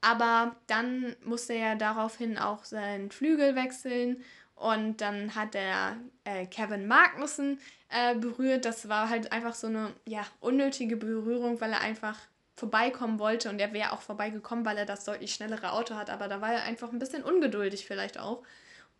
Aber 0.00 0.56
dann 0.66 1.14
musste 1.24 1.54
er 1.54 1.76
daraufhin 1.76 2.38
auch 2.38 2.64
seinen 2.64 3.10
Flügel 3.10 3.54
wechseln 3.54 4.22
und 4.54 5.00
dann 5.00 5.34
hat 5.34 5.54
er 5.54 5.96
äh, 6.24 6.46
Kevin 6.46 6.86
Magnussen 6.86 7.60
äh, 7.90 8.14
berührt. 8.14 8.64
Das 8.64 8.88
war 8.88 9.08
halt 9.08 9.32
einfach 9.32 9.54
so 9.54 9.66
eine 9.66 9.92
ja, 10.06 10.26
unnötige 10.40 10.96
Berührung, 10.96 11.60
weil 11.60 11.72
er 11.72 11.80
einfach 11.80 12.18
vorbeikommen 12.56 13.18
wollte 13.18 13.50
und 13.50 13.60
er 13.60 13.72
wäre 13.72 13.92
auch 13.92 14.02
vorbeigekommen, 14.02 14.64
weil 14.64 14.76
er 14.76 14.86
das 14.86 15.04
deutlich 15.04 15.32
schnellere 15.32 15.72
Auto 15.72 15.94
hat. 15.94 16.10
Aber 16.10 16.28
da 16.28 16.40
war 16.40 16.52
er 16.52 16.64
einfach 16.64 16.92
ein 16.92 16.98
bisschen 16.98 17.22
ungeduldig 17.22 17.86
vielleicht 17.86 18.18
auch 18.18 18.42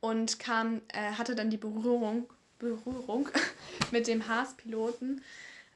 und 0.01 0.39
kam, 0.39 0.81
äh, 0.89 1.13
hatte 1.13 1.35
dann 1.35 1.51
die 1.51 1.57
Berührung, 1.57 2.29
Berührung 2.59 3.29
mit 3.91 4.07
dem 4.07 4.29
Haas-Piloten. 4.29 5.23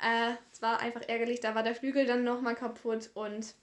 Äh, 0.00 0.34
es 0.52 0.62
war 0.62 0.80
einfach 0.80 1.02
ärgerlich, 1.08 1.40
da 1.40 1.54
war 1.54 1.62
der 1.62 1.74
Flügel 1.74 2.06
dann 2.06 2.24
nochmal 2.24 2.54
kaputt 2.54 3.10
und 3.14 3.54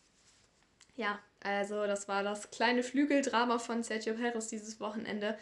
ja, 0.95 1.17
also 1.41 1.87
das 1.87 2.09
war 2.09 2.23
das 2.23 2.51
kleine 2.51 2.83
Flügeldrama 2.83 3.57
von 3.57 3.83
Sergio 3.83 4.15
Perez 4.15 4.47
dieses 4.47 4.81
Wochenende. 4.81 5.37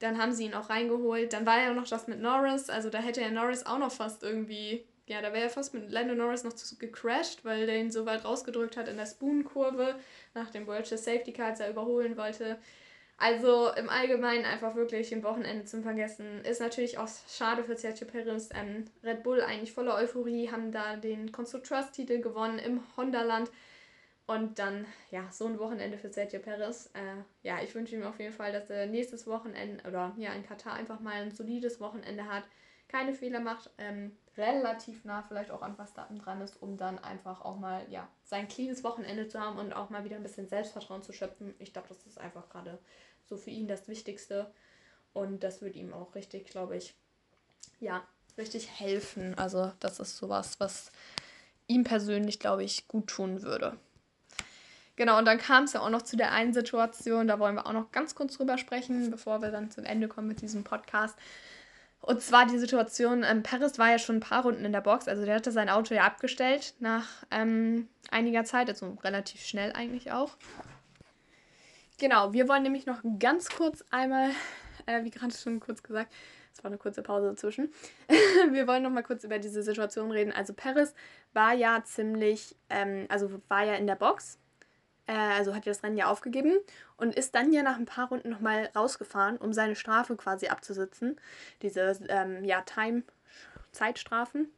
Dann 0.00 0.18
haben 0.18 0.32
sie 0.32 0.46
ihn 0.46 0.54
auch 0.54 0.70
reingeholt. 0.70 1.32
Dann 1.32 1.46
war 1.46 1.60
ja 1.60 1.72
noch 1.72 1.86
das 1.86 2.08
mit 2.08 2.20
Norris. 2.20 2.68
Also 2.68 2.90
da 2.90 2.98
hätte 2.98 3.20
ja 3.20 3.30
Norris 3.30 3.64
auch 3.64 3.78
noch 3.78 3.92
fast 3.92 4.22
irgendwie. 4.22 4.84
Ja, 5.06 5.20
da 5.20 5.32
wäre 5.32 5.44
er 5.44 5.50
fast 5.50 5.74
mit 5.74 5.90
Lando 5.90 6.14
Norris 6.14 6.44
noch 6.44 6.52
zu 6.52 6.76
gecrashed, 6.78 7.44
weil 7.44 7.66
der 7.66 7.78
ihn 7.78 7.90
so 7.90 8.06
weit 8.06 8.24
rausgedrückt 8.24 8.76
hat 8.76 8.88
in 8.88 8.96
der 8.96 9.06
Spoon-Kurve 9.06 9.96
nach 10.34 10.50
dem 10.50 10.66
Virtual 10.66 10.98
Safety 10.98 11.32
Car, 11.32 11.46
als 11.46 11.60
er 11.60 11.70
überholen 11.70 12.16
wollte. 12.16 12.58
Also 13.18 13.70
im 13.74 13.90
Allgemeinen 13.90 14.46
einfach 14.46 14.76
wirklich 14.76 15.12
ein 15.12 15.22
Wochenende 15.22 15.66
zum 15.66 15.82
Vergessen. 15.82 16.42
Ist 16.44 16.60
natürlich 16.60 16.96
auch 16.96 17.08
schade 17.28 17.64
für 17.64 17.76
Sergio 17.76 18.06
Perez. 18.06 18.48
Ähm, 18.54 18.86
Red 19.04 19.22
Bull 19.22 19.42
eigentlich 19.42 19.72
voller 19.72 19.96
Euphorie, 19.96 20.50
haben 20.50 20.72
da 20.72 20.96
den 20.96 21.30
Constructors-Titel 21.30 22.22
gewonnen 22.22 22.58
im 22.58 22.80
Honda-Land. 22.96 23.50
Und 24.30 24.60
dann, 24.60 24.86
ja, 25.10 25.28
so 25.32 25.46
ein 25.46 25.58
Wochenende 25.58 25.98
für 25.98 26.08
Sergio 26.08 26.38
Perez. 26.38 26.88
Äh, 26.94 27.24
ja, 27.42 27.60
ich 27.64 27.74
wünsche 27.74 27.96
ihm 27.96 28.04
auf 28.04 28.20
jeden 28.20 28.32
Fall, 28.32 28.52
dass 28.52 28.70
er 28.70 28.86
nächstes 28.86 29.26
Wochenende 29.26 29.82
oder 29.88 30.14
ja, 30.18 30.32
in 30.34 30.46
Katar 30.46 30.74
einfach 30.74 31.00
mal 31.00 31.14
ein 31.14 31.32
solides 31.32 31.80
Wochenende 31.80 32.26
hat, 32.26 32.44
keine 32.86 33.12
Fehler 33.12 33.40
macht, 33.40 33.70
ähm, 33.78 34.16
relativ 34.36 35.04
nah 35.04 35.22
vielleicht 35.22 35.50
auch 35.50 35.62
an 35.62 35.74
Verstappen 35.74 36.16
dran 36.20 36.40
ist, 36.42 36.62
um 36.62 36.76
dann 36.76 37.00
einfach 37.00 37.40
auch 37.40 37.58
mal, 37.58 37.84
ja, 37.90 38.08
sein 38.22 38.46
cleanes 38.46 38.84
Wochenende 38.84 39.26
zu 39.26 39.40
haben 39.40 39.58
und 39.58 39.72
auch 39.72 39.90
mal 39.90 40.04
wieder 40.04 40.14
ein 40.14 40.22
bisschen 40.22 40.48
Selbstvertrauen 40.48 41.02
zu 41.02 41.12
schöpfen. 41.12 41.52
Ich 41.58 41.72
glaube, 41.72 41.88
das 41.88 42.06
ist 42.06 42.18
einfach 42.18 42.48
gerade 42.50 42.78
so 43.28 43.36
für 43.36 43.50
ihn 43.50 43.66
das 43.66 43.88
Wichtigste. 43.88 44.48
Und 45.12 45.42
das 45.42 45.60
wird 45.60 45.74
ihm 45.74 45.92
auch 45.92 46.14
richtig, 46.14 46.46
glaube 46.46 46.76
ich, 46.76 46.94
ja, 47.80 48.06
richtig 48.38 48.78
helfen. 48.78 49.36
Also, 49.36 49.72
das 49.80 49.98
ist 49.98 50.16
sowas, 50.16 50.60
was 50.60 50.92
ihm 51.66 51.82
persönlich, 51.82 52.38
glaube 52.38 52.62
ich, 52.62 52.86
gut 52.86 53.08
tun 53.08 53.42
würde. 53.42 53.76
Genau, 55.00 55.16
und 55.16 55.24
dann 55.24 55.38
kam 55.38 55.64
es 55.64 55.72
ja 55.72 55.80
auch 55.80 55.88
noch 55.88 56.02
zu 56.02 56.18
der 56.18 56.30
einen 56.30 56.52
Situation, 56.52 57.26
da 57.26 57.38
wollen 57.38 57.54
wir 57.54 57.66
auch 57.66 57.72
noch 57.72 57.90
ganz 57.90 58.14
kurz 58.14 58.36
drüber 58.36 58.58
sprechen, 58.58 59.10
bevor 59.10 59.40
wir 59.40 59.50
dann 59.50 59.70
zum 59.70 59.84
Ende 59.84 60.08
kommen 60.08 60.28
mit 60.28 60.42
diesem 60.42 60.62
Podcast. 60.62 61.16
Und 62.02 62.20
zwar 62.20 62.44
die 62.44 62.58
Situation, 62.58 63.24
ähm, 63.24 63.42
Paris 63.42 63.78
war 63.78 63.90
ja 63.90 63.98
schon 63.98 64.16
ein 64.16 64.20
paar 64.20 64.42
Runden 64.42 64.62
in 64.62 64.72
der 64.72 64.82
Box, 64.82 65.08
also 65.08 65.24
der 65.24 65.36
hatte 65.36 65.52
sein 65.52 65.70
Auto 65.70 65.94
ja 65.94 66.02
abgestellt 66.02 66.74
nach 66.80 67.06
ähm, 67.30 67.88
einiger 68.10 68.44
Zeit, 68.44 68.68
also 68.68 68.98
relativ 69.02 69.40
schnell 69.40 69.72
eigentlich 69.72 70.12
auch. 70.12 70.36
Genau, 71.98 72.34
wir 72.34 72.46
wollen 72.46 72.64
nämlich 72.64 72.84
noch 72.84 73.00
ganz 73.18 73.48
kurz 73.48 73.82
einmal, 73.90 74.28
äh, 74.84 75.02
wie 75.02 75.10
gerade 75.10 75.32
schon 75.32 75.60
kurz 75.60 75.82
gesagt, 75.82 76.12
es 76.52 76.62
war 76.62 76.68
eine 76.68 76.76
kurze 76.76 77.00
Pause 77.00 77.28
dazwischen. 77.28 77.72
wir 78.50 78.66
wollen 78.66 78.82
noch 78.82 78.90
mal 78.90 79.02
kurz 79.02 79.24
über 79.24 79.38
diese 79.38 79.62
Situation 79.62 80.10
reden. 80.10 80.30
Also 80.30 80.52
Paris 80.52 80.92
war 81.32 81.54
ja 81.54 81.82
ziemlich, 81.84 82.54
ähm, 82.68 83.06
also 83.08 83.40
war 83.48 83.64
ja 83.64 83.76
in 83.76 83.86
der 83.86 83.96
Box 83.96 84.36
äh, 85.06 85.12
also 85.12 85.54
hat 85.54 85.66
er 85.66 85.72
das 85.72 85.82
Rennen 85.82 85.96
ja 85.96 86.06
aufgegeben 86.06 86.58
und 86.96 87.14
ist 87.14 87.34
dann 87.34 87.52
ja 87.52 87.62
nach 87.62 87.76
ein 87.76 87.86
paar 87.86 88.08
Runden 88.08 88.30
nochmal 88.30 88.70
rausgefahren, 88.74 89.36
um 89.36 89.52
seine 89.52 89.76
Strafe 89.76 90.16
quasi 90.16 90.48
abzusitzen. 90.48 91.20
Diese, 91.62 91.98
ähm, 92.08 92.44
ja, 92.44 92.62
Time, 92.62 93.02
Zeitstrafen. 93.72 94.48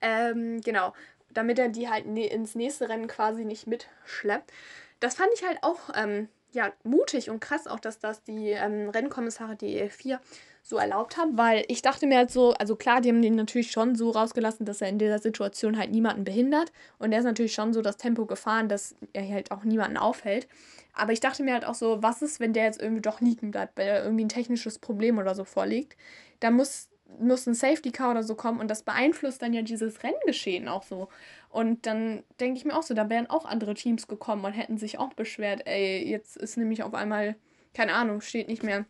Ähm, 0.00 0.60
genau, 0.60 0.92
damit 1.30 1.58
er 1.58 1.68
die 1.68 1.88
halt 1.88 2.06
ne 2.06 2.26
ins 2.26 2.54
nächste 2.54 2.88
Rennen 2.88 3.08
quasi 3.08 3.44
nicht 3.44 3.66
mitschleppt. 3.66 4.52
Das 5.00 5.16
fand 5.16 5.30
ich 5.34 5.44
halt 5.44 5.58
auch 5.62 5.90
ähm, 5.94 6.28
ja, 6.52 6.72
mutig 6.84 7.30
und 7.30 7.40
krass, 7.40 7.66
auch 7.66 7.80
dass 7.80 7.98
das 7.98 8.22
die 8.22 8.50
ähm, 8.50 8.88
Rennkommissare, 8.88 9.56
die 9.56 9.82
E4, 9.82 10.18
so 10.66 10.78
erlaubt 10.78 11.18
haben, 11.18 11.36
weil 11.36 11.62
ich 11.68 11.82
dachte 11.82 12.06
mir 12.06 12.16
halt 12.16 12.30
so, 12.30 12.54
also 12.54 12.74
klar, 12.74 13.02
die 13.02 13.10
haben 13.10 13.20
den 13.20 13.34
natürlich 13.34 13.70
schon 13.70 13.94
so 13.94 14.10
rausgelassen, 14.10 14.64
dass 14.64 14.80
er 14.80 14.88
in 14.88 14.98
dieser 14.98 15.18
Situation 15.18 15.78
halt 15.78 15.90
niemanden 15.90 16.24
behindert 16.24 16.72
und 16.98 17.12
er 17.12 17.18
ist 17.18 17.26
natürlich 17.26 17.52
schon 17.52 17.74
so 17.74 17.82
das 17.82 17.98
Tempo 17.98 18.24
gefahren, 18.24 18.70
dass 18.70 18.96
er 19.12 19.28
halt 19.28 19.50
auch 19.50 19.64
niemanden 19.64 19.98
aufhält. 19.98 20.48
Aber 20.94 21.12
ich 21.12 21.20
dachte 21.20 21.42
mir 21.42 21.52
halt 21.52 21.66
auch 21.66 21.74
so, 21.74 22.02
was 22.02 22.22
ist, 22.22 22.40
wenn 22.40 22.54
der 22.54 22.64
jetzt 22.64 22.80
irgendwie 22.80 23.02
doch 23.02 23.20
liegen 23.20 23.50
bleibt, 23.50 23.76
weil 23.76 23.88
er 23.88 24.04
irgendwie 24.04 24.24
ein 24.24 24.30
technisches 24.30 24.78
Problem 24.78 25.18
oder 25.18 25.34
so 25.34 25.44
vorliegt. 25.44 25.98
Da 26.40 26.50
muss, 26.50 26.88
muss 27.20 27.46
ein 27.46 27.54
Safety 27.54 27.90
Car 27.90 28.12
oder 28.12 28.22
so 28.22 28.34
kommen 28.34 28.58
und 28.58 28.70
das 28.70 28.84
beeinflusst 28.84 29.42
dann 29.42 29.52
ja 29.52 29.60
dieses 29.60 30.02
Renngeschehen 30.02 30.66
auch 30.68 30.84
so. 30.84 31.08
Und 31.50 31.84
dann 31.84 32.22
denke 32.40 32.56
ich 32.56 32.64
mir 32.64 32.74
auch 32.74 32.82
so, 32.82 32.94
da 32.94 33.10
wären 33.10 33.28
auch 33.28 33.44
andere 33.44 33.74
Teams 33.74 34.08
gekommen 34.08 34.46
und 34.46 34.52
hätten 34.52 34.78
sich 34.78 34.98
auch 34.98 35.12
beschwert, 35.12 35.66
ey, 35.66 36.08
jetzt 36.08 36.38
ist 36.38 36.56
nämlich 36.56 36.82
auf 36.82 36.94
einmal, 36.94 37.36
keine 37.74 37.92
Ahnung, 37.92 38.22
steht 38.22 38.48
nicht 38.48 38.62
mehr 38.62 38.86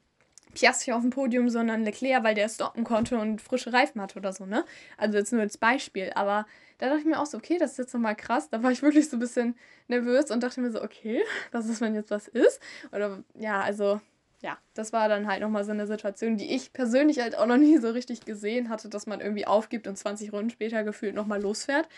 Piastri 0.55 0.93
auf 0.93 1.03
dem 1.03 1.11
Podium, 1.11 1.49
sondern 1.49 1.85
Leclerc, 1.85 2.25
weil 2.25 2.35
der 2.35 2.49
stoppen 2.49 2.85
konnte 2.85 3.19
und 3.19 3.41
frische 3.41 3.73
Reifen 3.73 4.01
hatte 4.01 4.19
oder 4.19 4.33
so, 4.33 4.47
ne? 4.47 4.65
Also 4.97 5.19
jetzt 5.19 5.33
nur 5.33 5.43
als 5.43 5.59
Beispiel. 5.59 6.13
Aber 6.15 6.47
da 6.79 6.87
dachte 6.87 7.01
ich 7.01 7.07
mir 7.07 7.21
auch 7.21 7.27
so, 7.27 7.39
okay, 7.39 7.59
das 7.59 7.73
ist 7.73 7.79
jetzt 7.79 7.95
nochmal 7.95 8.17
krass. 8.17 8.49
Da 8.51 8.63
war 8.63 8.71
ich 8.71 8.83
wirklich 8.83 9.09
so 9.09 9.17
ein 9.17 9.21
bisschen 9.21 9.57
nervös 9.89 10.31
und 10.31 10.43
dachte 10.43 10.61
mir 10.61 10.71
so, 10.71 10.83
okay, 10.83 11.23
was 11.53 11.67
ist, 11.67 11.81
wenn 11.81 11.95
jetzt 11.95 12.11
was 12.11 12.29
ist? 12.29 12.61
Oder 12.93 13.23
ja, 13.35 13.61
also 13.61 14.01
ja, 14.43 14.59
das 14.75 14.93
war 14.93 15.09
dann 15.09 15.27
halt 15.27 15.41
nochmal 15.41 15.65
so 15.65 15.71
eine 15.71 15.87
Situation, 15.87 16.37
die 16.37 16.55
ich 16.55 16.73
persönlich 16.75 17.19
halt 17.21 17.37
auch 17.37 17.47
noch 17.47 17.57
nie 17.57 17.79
so 17.79 17.89
richtig 17.91 18.27
gesehen 18.27 18.69
hatte, 18.69 18.91
dass 18.91 19.07
man 19.07 19.21
irgendwie 19.21 19.47
aufgibt 19.47 19.87
und 19.87 19.97
20 19.97 20.33
Runden 20.35 20.51
später 20.51 20.85
gefühlt 20.85 21.15
nochmal 21.15 21.41
losfährt. 21.41 21.89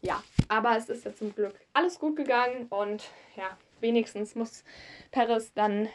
Ja, 0.00 0.22
aber 0.48 0.76
es 0.76 0.88
ist 0.88 1.04
ja 1.04 1.14
zum 1.14 1.34
Glück 1.34 1.54
alles 1.72 1.98
gut 1.98 2.14
gegangen 2.14 2.66
und 2.68 3.02
ja, 3.36 3.56
wenigstens 3.80 4.34
muss 4.34 4.62
Perez 5.10 5.52
dann 5.54 5.88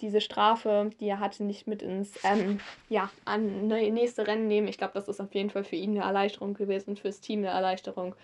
diese 0.00 0.20
Strafe, 0.20 0.90
die 1.00 1.08
er 1.08 1.20
hatte, 1.20 1.44
nicht 1.44 1.66
mit 1.66 1.82
ins 1.82 2.12
ähm, 2.24 2.60
ja, 2.88 3.10
an 3.24 3.68
ne, 3.68 3.90
nächste 3.90 4.26
Rennen 4.26 4.48
nehmen. 4.48 4.68
Ich 4.68 4.78
glaube, 4.78 4.94
das 4.94 5.08
ist 5.08 5.20
auf 5.20 5.34
jeden 5.34 5.50
Fall 5.50 5.64
für 5.64 5.76
ihn 5.76 5.92
eine 5.92 6.04
Erleichterung 6.04 6.54
gewesen, 6.54 6.96
fürs 6.96 7.20
Team 7.20 7.40
eine 7.40 7.48
Erleichterung. 7.48 8.14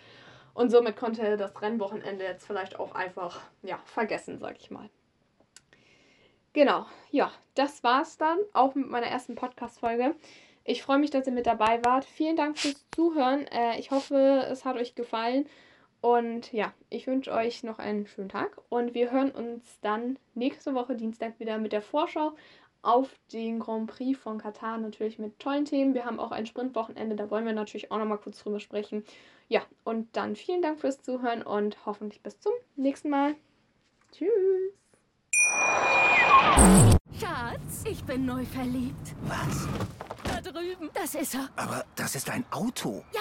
Und 0.53 0.71
somit 0.71 0.97
konnte 0.97 1.23
er 1.23 1.37
das 1.37 1.61
Rennwochenende 1.63 2.25
jetzt 2.25 2.47
vielleicht 2.47 2.79
auch 2.79 2.95
einfach 2.95 3.41
ja, 3.63 3.79
vergessen, 3.85 4.39
sag 4.39 4.59
ich 4.59 4.71
mal. 4.71 4.91
Genau, 6.53 6.87
ja, 7.13 7.31
das 7.55 7.85
war's 7.85 8.19
dann 8.19 8.39
auch 8.53 8.75
mit 8.75 8.91
meiner 8.91 9.07
ersten 9.07 9.37
Podcast-Folge. 9.37 10.17
Ich 10.65 10.83
freue 10.83 10.99
mich, 10.99 11.11
dass 11.11 11.27
ihr 11.27 11.33
mit 11.33 11.47
dabei 11.47 11.85
wart. 11.85 12.05
Vielen 12.05 12.37
Dank 12.37 12.59
fürs 12.59 12.85
Zuhören. 12.91 13.47
Äh, 13.47 13.79
ich 13.79 13.93
hoffe, 13.93 14.47
es 14.51 14.65
hat 14.65 14.77
euch 14.77 14.95
gefallen. 14.97 15.47
Und 16.01 16.53
ja, 16.53 16.73
ich 16.89 17.07
wünsche 17.07 17.33
euch 17.33 17.63
noch 17.63 17.79
einen 17.79 18.07
schönen 18.07 18.31
Tag 18.31 18.57
und 18.71 18.95
wir 18.95 19.11
hören 19.11 19.31
uns 19.31 19.81
dann 19.83 20.19
nächste 20.35 20.75
Woche 20.75 20.97
Dienstag 20.97 21.39
wieder 21.39 21.59
mit 21.59 21.73
der 21.73 21.83
Vorschau 21.83 22.33
auf 22.83 23.11
den 23.33 23.59
Grand 23.59 23.91
Prix 23.91 24.19
von 24.19 24.39
Katar. 24.39 24.79
Natürlich 24.79 25.19
mit 25.19 25.39
tollen 25.39 25.67
Themen. 25.67 25.93
Wir 25.93 26.07
haben 26.07 26.19
auch 26.19 26.31
ein 26.31 26.47
Sprintwochenende, 26.47 27.17
da 27.17 27.31
wollen 27.31 27.45
wir 27.45 27.53
natürlich 27.53 27.91
auch 27.91 27.99
nochmal 27.99 28.19
kurz 28.19 28.43
drüber 28.43 28.61
sprechen. 28.61 29.05
Ja, 29.49 29.63
und 29.85 30.17
dann 30.17 30.37
vielen 30.37 30.63
Dank 30.63 30.81
fürs 30.81 31.03
Zuhören 31.03 31.43
und 31.43 31.85
hoffentlich 31.85 32.23
bis 32.23 32.39
zum 32.41 32.53
nächsten 32.77 33.11
Mal. 33.11 33.35
Tschüss. 34.13 34.31
Schatz, 37.19 37.85
ich 37.85 38.03
bin 38.05 38.25
neu 38.25 38.45
verliebt. 38.45 39.15
Was? 39.27 39.69
Da 40.25 40.41
drüben. 40.41 40.89
Das 40.95 41.15
ist 41.15 41.35
er. 41.35 41.49
Aber 41.57 41.85
das 41.97 42.15
ist 42.15 42.31
ein 42.31 42.45
Auto. 42.51 43.05
Ja, 43.13 43.21